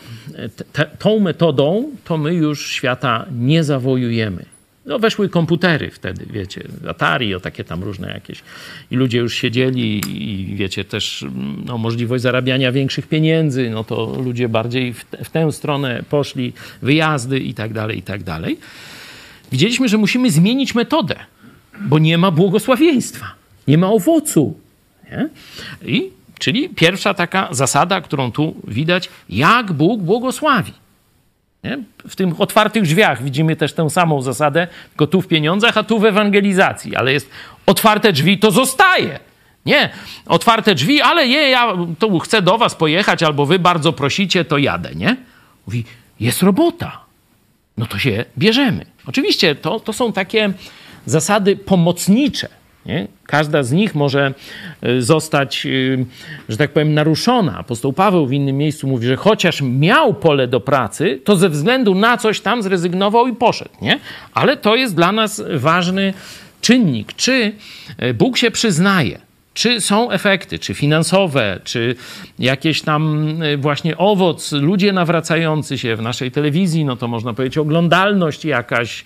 [0.74, 4.55] te, tą metodą to my już świata nie zawojujemy.
[4.86, 8.44] No weszły komputery wtedy, wiecie, Atari, o takie tam różne jakieś.
[8.92, 11.26] I ludzie już siedzieli i wiecie, też
[11.66, 16.54] no, możliwość zarabiania większych pieniędzy, no to ludzie bardziej w, te, w tę stronę poszli,
[16.82, 18.58] wyjazdy i tak dalej, i tak dalej.
[19.52, 21.16] Widzieliśmy, że musimy zmienić metodę,
[21.82, 23.26] bo nie ma błogosławieństwa,
[23.68, 24.60] nie ma owocu.
[25.12, 25.30] Nie?
[25.86, 26.10] I,
[26.40, 30.74] czyli pierwsza taka zasada, którą tu widać, jak Bóg błogosławi.
[31.66, 31.80] Nie?
[32.08, 36.00] W tych otwartych drzwiach widzimy też tę samą zasadę, tylko tu w pieniądzach, a tu
[36.00, 36.96] w ewangelizacji.
[36.96, 37.30] Ale jest
[37.66, 39.20] otwarte drzwi, to zostaje.
[39.66, 39.90] Nie,
[40.26, 44.58] otwarte drzwi, ale je, ja tu chcę do was pojechać, albo wy bardzo prosicie, to
[44.58, 45.18] jadę, nie?
[45.68, 45.86] Mówi,
[46.20, 47.00] jest robota.
[47.78, 48.86] No to się bierzemy.
[49.08, 50.54] Oczywiście to, to są takie
[51.06, 52.50] zasady pomocnicze.
[52.86, 53.08] Nie?
[53.26, 54.34] Każda z nich może
[54.82, 55.70] e, zostać, e,
[56.50, 57.58] że tak powiem, naruszona.
[57.58, 61.96] Apostoł Paweł w innym miejscu mówi, że chociaż miał pole do pracy, to ze względu
[61.96, 63.72] na coś tam zrezygnował i poszedł.
[63.82, 64.00] Nie?
[64.34, 66.14] Ale to jest dla nas ważny
[66.62, 67.14] czynnik.
[67.14, 67.52] Czy
[67.98, 69.20] e, Bóg się przyznaje,
[69.56, 71.96] czy są efekty, czy finansowe, czy
[72.40, 77.58] jakieś tam y, właśnie owoc, ludzie nawracający się w naszej telewizji, no to można powiedzieć
[77.58, 79.04] oglądalność jakaś,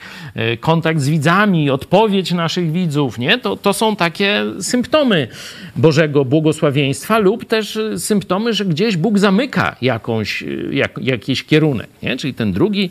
[0.54, 3.38] y, kontakt z widzami, odpowiedź naszych widzów, nie?
[3.38, 5.28] To, to są takie symptomy
[5.76, 12.18] Bożego błogosławieństwa lub też y, symptomy, że gdzieś Bóg zamyka jakąś, jak, jakiś kierunek, nie?
[12.18, 12.89] Czyli ten drugi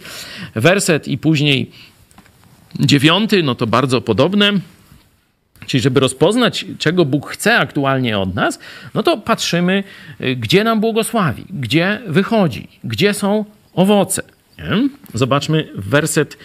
[0.54, 1.70] werset i później
[2.80, 4.52] dziewiąty, no to bardzo podobne
[5.68, 8.58] Czyli, żeby rozpoznać, czego Bóg chce aktualnie od nas,
[8.94, 9.84] no to patrzymy,
[10.20, 13.44] y, gdzie nam błogosławi, gdzie wychodzi, gdzie są
[13.74, 14.22] owoce.
[14.58, 14.88] Nie?
[15.14, 16.38] Zobaczmy werset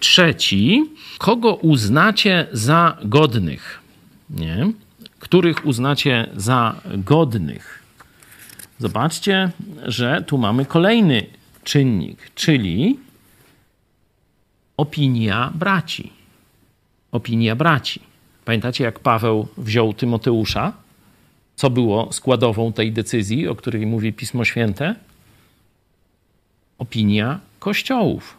[0.00, 0.84] trzeci.
[1.18, 3.80] Kogo uznacie za godnych?
[4.30, 4.72] Nie?
[5.18, 7.82] Których uznacie za godnych?
[8.78, 9.50] Zobaczcie,
[9.84, 11.26] że tu mamy kolejny
[11.64, 12.98] czynnik, czyli
[14.76, 16.12] opinia braci.
[17.12, 18.09] Opinia braci.
[18.44, 20.72] Pamiętacie, jak Paweł wziął Tymoteusza?
[21.56, 24.94] Co było składową tej decyzji, o której mówi Pismo Święte?
[26.78, 28.36] Opinia kościołów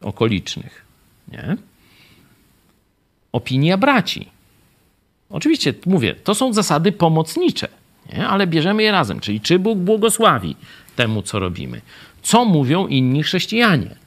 [0.00, 0.84] okolicznych.
[1.28, 1.56] Nie?
[3.32, 4.28] Opinia braci.
[5.30, 7.68] Oczywiście, mówię, to są zasady pomocnicze,
[8.12, 8.28] nie?
[8.28, 9.20] ale bierzemy je razem.
[9.20, 10.56] Czyli czy Bóg błogosławi
[10.96, 11.80] temu, co robimy?
[12.22, 14.01] Co mówią inni chrześcijanie?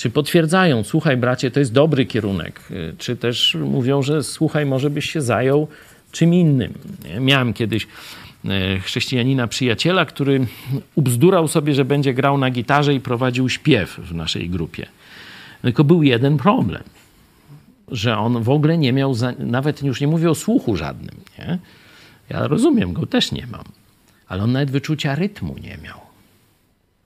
[0.00, 2.60] Czy potwierdzają, słuchaj bracie, to jest dobry kierunek?
[2.98, 5.68] Czy też mówią, że słuchaj, może byś się zajął
[6.12, 6.72] czym innym?
[7.20, 7.86] Miałem kiedyś
[8.44, 10.46] e, chrześcijanina przyjaciela, który
[10.94, 14.86] ubzdurał sobie, że będzie grał na gitarze i prowadził śpiew w naszej grupie.
[15.62, 16.82] Tylko był jeden problem,
[17.88, 21.16] że on w ogóle nie miał, za, nawet już nie mówię o słuchu żadnym.
[21.38, 21.58] Nie?
[22.28, 23.64] Ja rozumiem, go też nie mam,
[24.28, 26.09] ale on nawet wyczucia rytmu nie miał.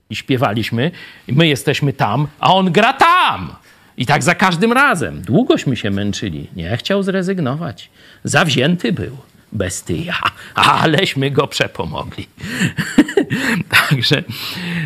[0.09, 0.91] I śpiewaliśmy,
[1.27, 3.55] i my jesteśmy tam, a on gra tam.
[3.97, 5.21] I tak za każdym razem.
[5.21, 6.47] Długośmy się męczyli.
[6.55, 7.89] Nie chciał zrezygnować.
[8.23, 9.17] Zawzięty był.
[9.51, 10.15] Bestyja.
[10.55, 12.27] Aleśmy go przepomogli.
[13.89, 14.23] Także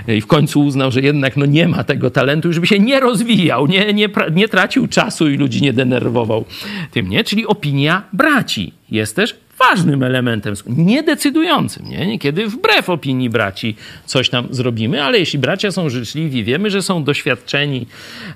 [0.07, 3.67] i w końcu uznał, że jednak no nie ma tego talentu, żeby się nie rozwijał,
[3.67, 6.45] nie, nie, nie tracił czasu i ludzi nie denerwował
[6.91, 7.23] tym, nie?
[7.23, 11.89] Czyli opinia braci jest też ważnym elementem, niedecydującym.
[11.89, 12.07] Nie?
[12.07, 17.03] Niekiedy wbrew opinii braci coś tam zrobimy, ale jeśli bracia są życzliwi, wiemy, że są
[17.03, 17.87] doświadczeni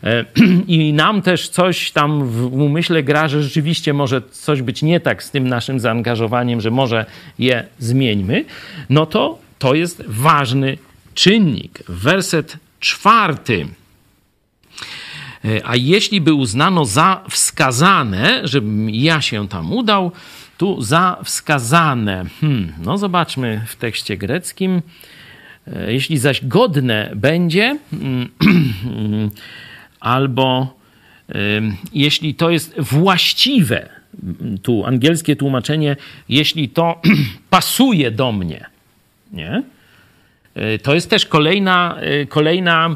[0.03, 0.26] e,
[0.67, 5.24] i nam też coś tam w umyśle gra, że rzeczywiście może coś być nie tak
[5.24, 7.05] z tym naszym zaangażowaniem, że może
[7.39, 8.45] je zmieńmy,
[8.89, 10.78] no to to jest ważny
[11.13, 11.84] czynnik.
[11.88, 13.67] Werset czwarty.
[15.45, 20.11] E, a jeśli by uznano za wskazane, żebym ja się tam udał,
[20.57, 22.25] tu za wskazane.
[22.41, 24.81] Hmm, no zobaczmy w tekście greckim.
[25.67, 27.77] E, jeśli zaś godne będzie,
[29.99, 30.77] albo
[31.93, 33.89] jeśli to jest właściwe,
[34.61, 35.95] tu angielskie tłumaczenie,
[36.29, 37.01] jeśli to
[37.49, 38.65] pasuje do mnie,
[39.31, 39.63] nie?
[40.55, 42.95] E, to jest też kolejna, e, kolejna,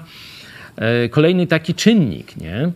[1.12, 2.72] kolejny taki czynnik, nie?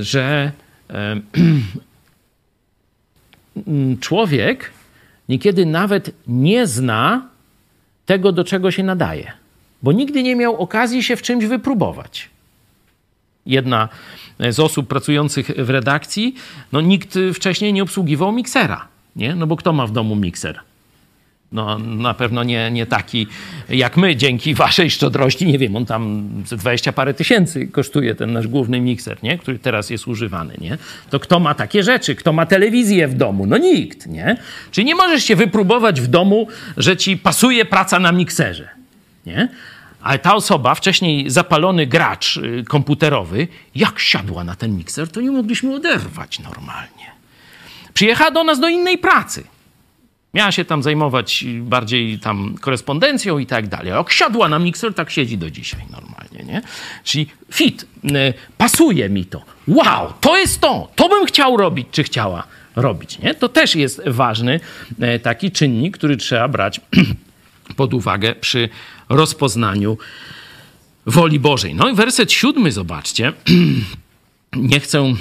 [0.00, 0.52] że
[0.90, 1.22] Mm,
[4.00, 4.70] człowiek
[5.28, 7.28] niekiedy nawet nie zna
[8.06, 9.32] tego, do czego się nadaje,
[9.82, 12.30] bo nigdy nie miał okazji się w czymś wypróbować.
[13.46, 13.88] Jedna
[14.50, 16.34] z osób pracujących w redakcji,
[16.72, 19.34] no nikt wcześniej nie obsługiwał miksera, nie?
[19.34, 20.60] No bo kto ma w domu mikser?
[21.52, 23.26] No, na pewno nie, nie taki
[23.68, 25.46] jak my, dzięki waszej szczodrości.
[25.46, 29.38] Nie wiem, on tam 20 parę tysięcy kosztuje ten nasz główny mikser, nie?
[29.38, 30.54] który teraz jest używany.
[30.60, 30.78] Nie?
[31.10, 32.14] To kto ma takie rzeczy?
[32.14, 33.46] Kto ma telewizję w domu?
[33.46, 34.06] No nikt.
[34.06, 34.36] Nie?
[34.70, 38.68] Czyli nie możesz się wypróbować w domu, że ci pasuje praca na mikserze.
[39.26, 39.48] Nie?
[40.02, 45.30] Ale ta osoba, wcześniej zapalony gracz y, komputerowy, jak siadła na ten mikser, to nie
[45.30, 47.10] mogliśmy oderwać normalnie.
[47.94, 49.44] Przyjechała do nas do innej pracy.
[50.34, 53.92] Miała się tam zajmować bardziej tam korespondencją i tak dalej.
[53.92, 56.62] Jak siadła na mikser, tak siedzi do dzisiaj normalnie, nie?
[57.04, 58.08] Czyli fit, y,
[58.58, 59.42] pasuje mi to.
[59.68, 62.44] Wow, to jest to, to bym chciał robić, czy chciała
[62.76, 63.34] robić, nie?
[63.34, 64.60] To też jest ważny
[65.16, 66.80] y, taki czynnik, który trzeba brać
[67.76, 68.68] pod uwagę przy
[69.08, 69.98] rozpoznaniu
[71.06, 71.74] woli Bożej.
[71.74, 73.32] No i werset siódmy, zobaczcie.
[74.56, 75.14] Nie chcę e,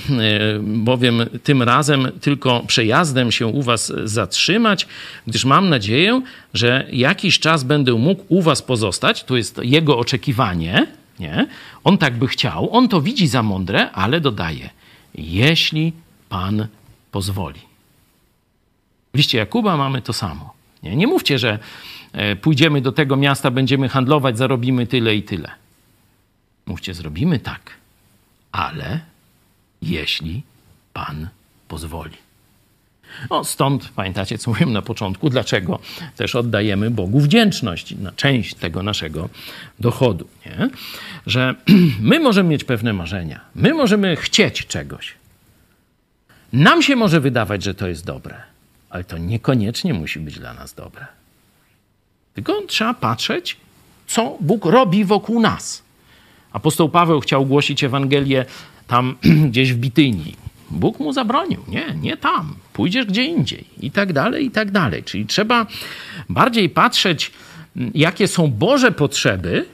[0.60, 4.88] bowiem tym razem tylko przejazdem się u Was zatrzymać,
[5.28, 6.22] gdyż mam nadzieję,
[6.54, 9.24] że jakiś czas będę mógł u Was pozostać.
[9.24, 10.88] To jest jego oczekiwanie.
[11.20, 11.48] Nie?
[11.84, 14.70] On tak by chciał, on to widzi za mądre, ale dodaje:
[15.16, 15.94] jeśli
[16.30, 16.68] Pan
[17.12, 17.60] pozwoli.
[19.14, 20.54] W liście Jakuba mamy to samo.
[20.84, 21.60] Nie, nie mówcie, że
[22.14, 25.50] e, pójdziemy do tego miasta, będziemy handlować, zarobimy tyle i tyle.
[26.66, 27.72] Mówcie, zrobimy tak,
[28.52, 29.00] ale
[29.82, 30.44] jeśli
[30.94, 31.28] Pan
[31.68, 32.18] pozwoli.
[33.30, 35.80] No, stąd pamiętacie, co mówiłem na początku, dlaczego
[36.16, 39.30] też oddajemy Bogu wdzięczność na część tego naszego
[39.80, 40.28] dochodu.
[40.46, 40.70] Nie?
[41.26, 41.56] Że
[42.02, 45.14] my możemy mieć pewne marzenia, my możemy chcieć czegoś.
[46.54, 48.36] Nam się może wydawać, że to jest dobre,
[48.90, 51.06] ale to niekoniecznie musi być dla nas dobre.
[52.34, 53.58] Tylko trzeba patrzeć,
[54.08, 55.84] co Bóg robi wokół nas.
[56.54, 58.46] Apostoł Paweł chciał głosić Ewangelię
[58.90, 59.16] tam
[59.50, 60.36] gdzieś w Bitynii.
[60.72, 61.60] Bóg mu zabronił.
[61.68, 62.56] Nie, nie tam.
[62.74, 63.66] Pójdziesz gdzie indziej.
[63.80, 65.04] I tak dalej, i tak dalej.
[65.04, 65.66] Czyli trzeba
[66.30, 67.32] bardziej patrzeć,
[67.94, 69.66] jakie są Boże potrzeby,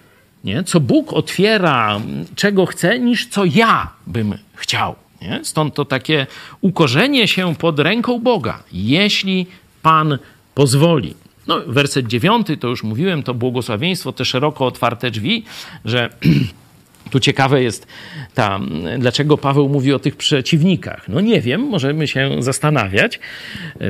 [0.43, 0.63] nie?
[0.63, 2.01] co Bóg otwiera,
[2.35, 4.95] czego chce, niż co ja bym chciał.
[5.21, 5.39] Nie?
[5.43, 6.27] Stąd to takie
[6.61, 9.47] ukorzenie się pod ręką Boga, jeśli
[9.81, 10.17] Pan
[10.53, 11.13] pozwoli.
[11.47, 15.43] No, werset dziewiąty, to już mówiłem, to błogosławieństwo, te szeroko otwarte drzwi,
[15.85, 16.09] że
[17.11, 17.87] Tu ciekawe jest,
[18.33, 18.59] ta,
[18.99, 21.09] dlaczego Paweł mówi o tych przeciwnikach.
[21.09, 23.19] No nie wiem, możemy się zastanawiać.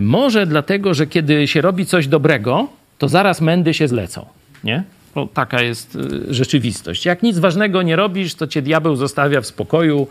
[0.02, 2.68] Może dlatego, że kiedy się robi coś dobrego,
[2.98, 4.26] to zaraz mędy się zlecą.
[4.64, 4.84] Nie?
[5.16, 7.06] Bo taka jest y, rzeczywistość.
[7.06, 10.08] Jak nic ważnego nie robisz, to cię diabeł zostawia w spokoju,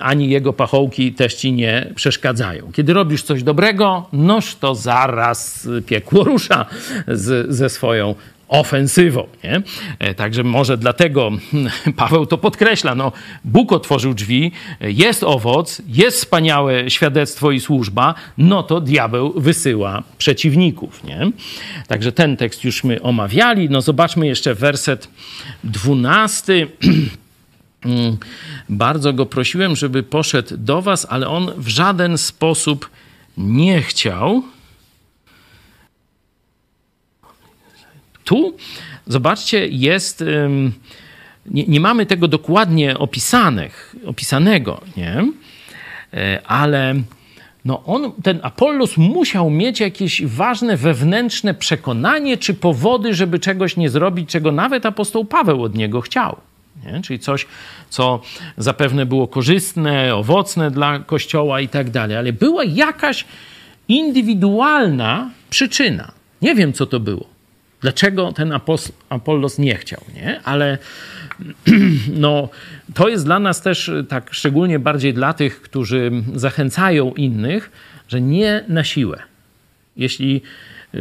[0.00, 2.72] ani jego pachołki też ci nie przeszkadzają.
[2.72, 6.66] Kiedy robisz coś dobrego, noż to zaraz piekło rusza
[7.08, 8.14] z, ze swoją
[8.52, 9.26] ofensywą.
[9.44, 9.62] Nie?
[9.98, 11.30] E, także może dlatego
[11.96, 12.94] Paweł to podkreśla.
[12.94, 13.12] No,
[13.44, 21.04] Bóg otworzył drzwi, jest owoc, jest wspaniałe świadectwo i służba, no to diabeł wysyła przeciwników.
[21.04, 21.30] Nie?
[21.86, 23.70] Także ten tekst już my omawiali.
[23.70, 25.08] No zobaczmy jeszcze werset
[25.64, 26.66] dwunasty.
[28.68, 32.90] Bardzo go prosiłem, żeby poszedł do was, ale on w żaden sposób
[33.38, 34.42] nie chciał.
[38.24, 38.56] Tu,
[39.06, 40.24] zobaczcie, jest.
[41.46, 45.24] Nie, nie mamy tego dokładnie opisanych, opisanego, nie?
[46.14, 46.94] E, ale
[47.64, 53.90] no on, ten Apollos musiał mieć jakieś ważne wewnętrzne przekonanie czy powody, żeby czegoś nie
[53.90, 56.36] zrobić, czego nawet apostoł Paweł od niego chciał.
[56.86, 57.02] Nie?
[57.02, 57.46] Czyli coś,
[57.90, 58.20] co
[58.56, 63.24] zapewne było korzystne, owocne dla Kościoła i tak dalej, ale była jakaś
[63.88, 66.12] indywidualna przyczyna.
[66.42, 67.31] Nie wiem, co to było.
[67.82, 68.52] Dlaczego ten
[69.08, 70.40] Apollos nie chciał, nie?
[70.44, 70.78] Ale
[72.24, 72.48] no,
[72.94, 77.70] to jest dla nas też tak szczególnie bardziej dla tych, którzy zachęcają innych,
[78.08, 79.22] że nie na siłę.
[79.96, 80.42] Jeśli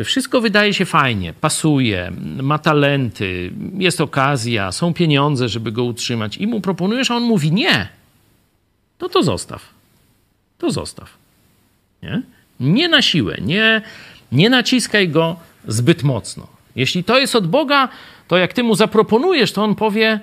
[0.04, 6.48] wszystko wydaje się fajnie, pasuje, ma talenty, jest okazja, są pieniądze, żeby go utrzymać i
[6.48, 7.88] mu proponujesz, a on mówi nie,
[8.98, 9.70] to to zostaw.
[10.58, 11.10] To zostaw.
[12.04, 12.22] Nie,
[12.60, 13.82] nie na siłę, nie,
[14.32, 15.36] nie naciskaj go
[15.68, 16.61] zbyt mocno.
[16.76, 17.90] Jeśli to jest od Boga,
[18.28, 20.20] to jak ty mu zaproponujesz, to on powie,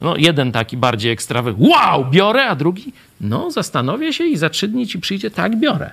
[0.00, 4.68] no jeden taki bardziej ekstrawy, wow, biorę, a drugi, no zastanowię się i za trzy
[4.68, 5.90] dni ci przyjdzie, tak, biorę.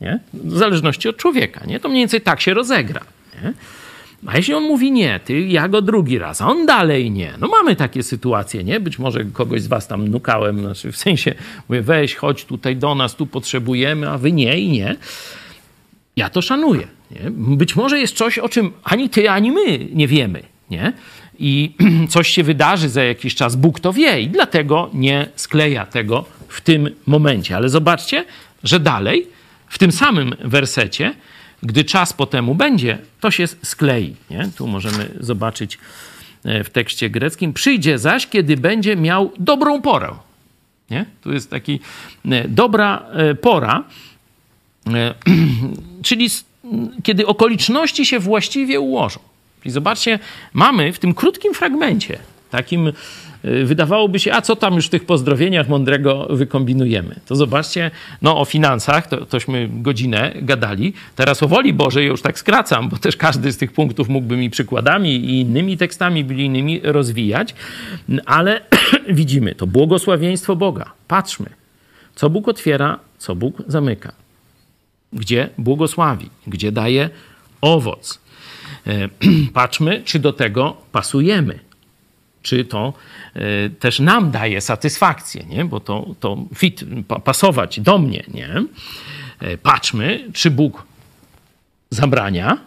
[0.00, 0.18] Nie?
[0.34, 1.60] W zależności od człowieka.
[1.66, 1.80] Nie?
[1.80, 3.00] To mniej więcej tak się rozegra.
[3.42, 3.52] Nie?
[4.26, 7.32] A jeśli on mówi nie, ty, ja go drugi raz, a on dalej nie.
[7.40, 8.80] No mamy takie sytuacje, nie?
[8.80, 11.34] Być może kogoś z was tam nukałem, znaczy w sensie
[11.68, 14.96] mówię, weź, chodź tutaj do nas, tu potrzebujemy, a wy nie i nie.
[16.16, 16.88] Ja to szanuję.
[17.10, 17.30] Nie?
[17.30, 20.92] Być może jest coś, o czym ani ty, ani my nie wiemy, nie?
[21.38, 21.74] I
[22.08, 26.60] coś się wydarzy za jakiś czas, Bóg to wie i dlatego nie skleja tego w
[26.60, 27.56] tym momencie.
[27.56, 28.24] Ale zobaczcie,
[28.64, 29.26] że dalej
[29.68, 31.14] w tym samym wersecie,
[31.62, 34.16] gdy czas po temu będzie, to się sklei.
[34.30, 34.50] Nie?
[34.56, 35.78] Tu możemy zobaczyć
[36.44, 37.52] e, w tekście greckim.
[37.52, 40.14] Przyjdzie zaś, kiedy będzie miał dobrą porę.
[40.90, 41.04] Nie?
[41.22, 41.80] Tu jest taki
[42.24, 43.84] e, dobra e, pora,
[46.02, 46.28] czyli
[47.02, 49.20] kiedy okoliczności się właściwie ułożą.
[49.64, 50.18] I zobaczcie,
[50.52, 52.18] mamy w tym krótkim fragmencie,
[52.50, 52.92] takim
[53.44, 57.14] Y, wydawałoby się, a co tam już w tych pozdrowieniach mądrego wykombinujemy.
[57.26, 57.90] To zobaczcie,
[58.22, 60.92] no o finansach, to, tośmy godzinę gadali.
[61.16, 64.50] Teraz o woli Bożej już tak skracam, bo też każdy z tych punktów mógłby mi
[64.50, 67.54] przykładami i innymi tekstami biblijnymi rozwijać,
[68.26, 68.60] ale
[69.08, 70.92] widzimy to błogosławieństwo Boga.
[71.08, 71.50] Patrzmy,
[72.14, 74.12] co Bóg otwiera, co Bóg zamyka.
[75.12, 77.10] Gdzie błogosławi, gdzie daje
[77.60, 78.20] owoc.
[78.86, 79.08] E,
[79.52, 81.68] patrzmy, czy do tego pasujemy
[82.42, 82.92] czy to
[83.34, 85.64] e, też nam daje satysfakcję, nie?
[85.64, 86.84] bo to, to fit,
[87.24, 88.24] pasować do mnie.
[88.28, 88.64] Nie?
[89.40, 90.86] E, patrzmy, czy Bóg
[91.90, 92.58] zabrania,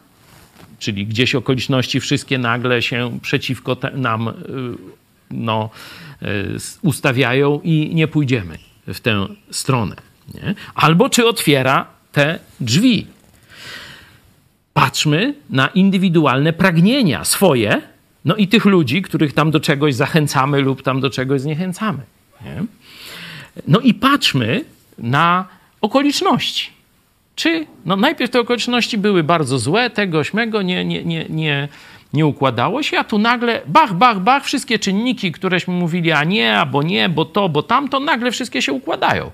[0.80, 4.34] czyli gdzieś okoliczności wszystkie nagle się przeciwko nam
[5.32, 5.70] no,
[6.82, 8.58] ustawiają i nie pójdziemy
[8.88, 9.96] w tę stronę.
[10.34, 10.56] Nie?
[10.76, 13.08] Albo czy otwiera te drzwi.
[14.74, 17.82] Patrzmy na indywidualne pragnienia swoje,
[18.26, 22.00] no i tych ludzi, których tam do czegoś zachęcamy lub tam do czegoś zniechęcamy.
[22.46, 22.64] Nie?
[23.68, 24.66] No i patrzmy
[24.98, 25.46] na
[25.82, 26.70] okoliczności.
[27.36, 31.68] Czy no najpierw te okoliczności były bardzo złe, tego śmego nie, nie, nie, nie,
[32.14, 36.58] nie układało się, a tu nagle bach, bach, bach, wszystkie czynniki, któreśmy mówili, a nie,
[36.58, 39.32] albo nie, bo to, bo tamto, nagle wszystkie się układają.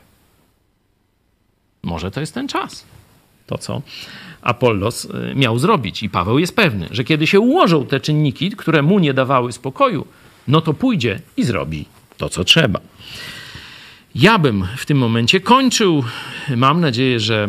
[1.87, 2.85] Może to jest ten czas.
[3.47, 3.81] To, co
[4.41, 6.03] Apollos y, miał zrobić.
[6.03, 10.07] I Paweł jest pewny, że kiedy się ułożą te czynniki, które mu nie dawały spokoju,
[10.47, 11.85] no to pójdzie i zrobi
[12.17, 12.79] to, co trzeba.
[14.15, 16.03] Ja bym w tym momencie kończył.
[16.55, 17.47] Mam nadzieję, że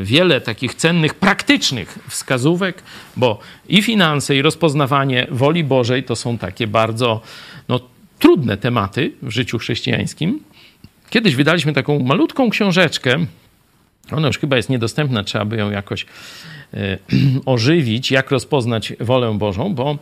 [0.00, 2.82] y, wiele takich cennych, praktycznych wskazówek,
[3.16, 3.38] bo
[3.68, 7.20] i finanse, i rozpoznawanie woli Bożej to są takie bardzo
[7.68, 7.80] no,
[8.18, 10.40] trudne tematy w życiu chrześcijańskim.
[11.10, 13.26] Kiedyś wydaliśmy taką malutką książeczkę
[14.12, 16.06] Ona już chyba jest niedostępna, trzeba by ją jakoś
[16.74, 16.98] e,
[17.46, 19.98] ożywić, jak rozpoznać wolę Bożą, bo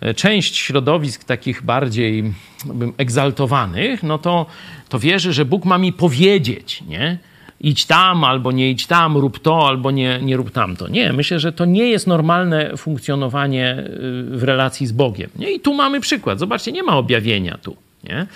[0.00, 2.34] e, część środowisk takich bardziej
[2.64, 4.46] bym, egzaltowanych, no to,
[4.88, 7.18] to wierzy, że Bóg ma mi powiedzieć, nie?
[7.60, 10.88] Idź tam, albo nie idź tam, rób to, albo nie, nie rób tamto.
[10.88, 13.86] Nie, myślę, że to nie jest normalne funkcjonowanie e,
[14.36, 15.30] w relacji z Bogiem.
[15.36, 15.50] Nie?
[15.50, 16.38] I tu mamy przykład.
[16.38, 17.76] Zobaczcie, nie ma objawienia tu.
[18.04, 18.26] Nie?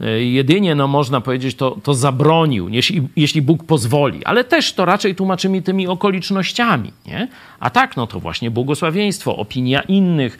[0.00, 4.84] E, jedynie, no można powiedzieć, to, to zabronił, jeśli, jeśli Bóg pozwoli, ale też to
[4.84, 7.28] raczej tłumaczymy tymi okolicznościami, nie?
[7.60, 10.38] A tak, no to właśnie błogosławieństwo, opinia innych,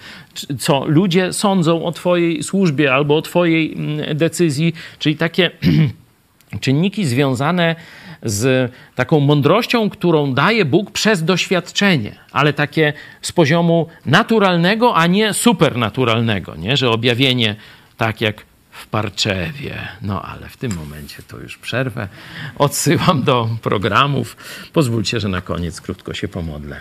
[0.58, 5.50] co ludzie sądzą o twojej służbie albo o twojej mm, decyzji, czyli takie
[6.60, 7.76] czynniki związane
[8.22, 12.92] z taką mądrością, którą daje Bóg przez doświadczenie, ale takie
[13.22, 16.76] z poziomu naturalnego, a nie supernaturalnego, nie?
[16.76, 17.56] że objawienie
[17.96, 18.49] tak jak
[18.80, 19.88] w Parczewie.
[20.02, 22.08] No ale w tym momencie to już przerwę.
[22.56, 24.36] Odsyłam do programów.
[24.72, 26.80] Pozwólcie, że na koniec krótko się pomodlę.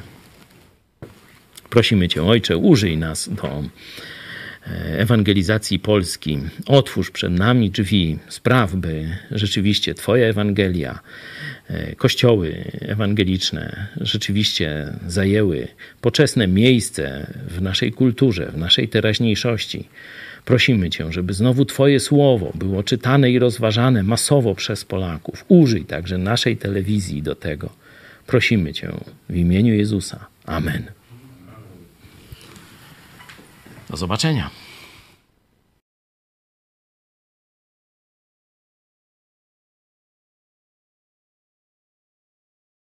[1.69, 6.39] Prosimy Cię, Ojcze, użyj nas do e, ewangelizacji Polski.
[6.65, 10.99] Otwórz przed nami drzwi, spraw, by rzeczywiście Twoja Ewangelia,
[11.67, 15.67] e, kościoły ewangeliczne rzeczywiście zajęły
[16.01, 19.89] poczesne miejsce w naszej kulturze, w naszej teraźniejszości
[20.49, 25.45] Prosimy Cię, żeby znowu Twoje słowo było czytane i rozważane masowo przez Polaków.
[25.47, 27.69] Użyj także naszej telewizji do tego.
[28.27, 28.91] Prosimy Cię
[29.29, 30.25] w imieniu Jezusa.
[30.45, 30.83] Amen.
[33.89, 34.49] Do zobaczenia.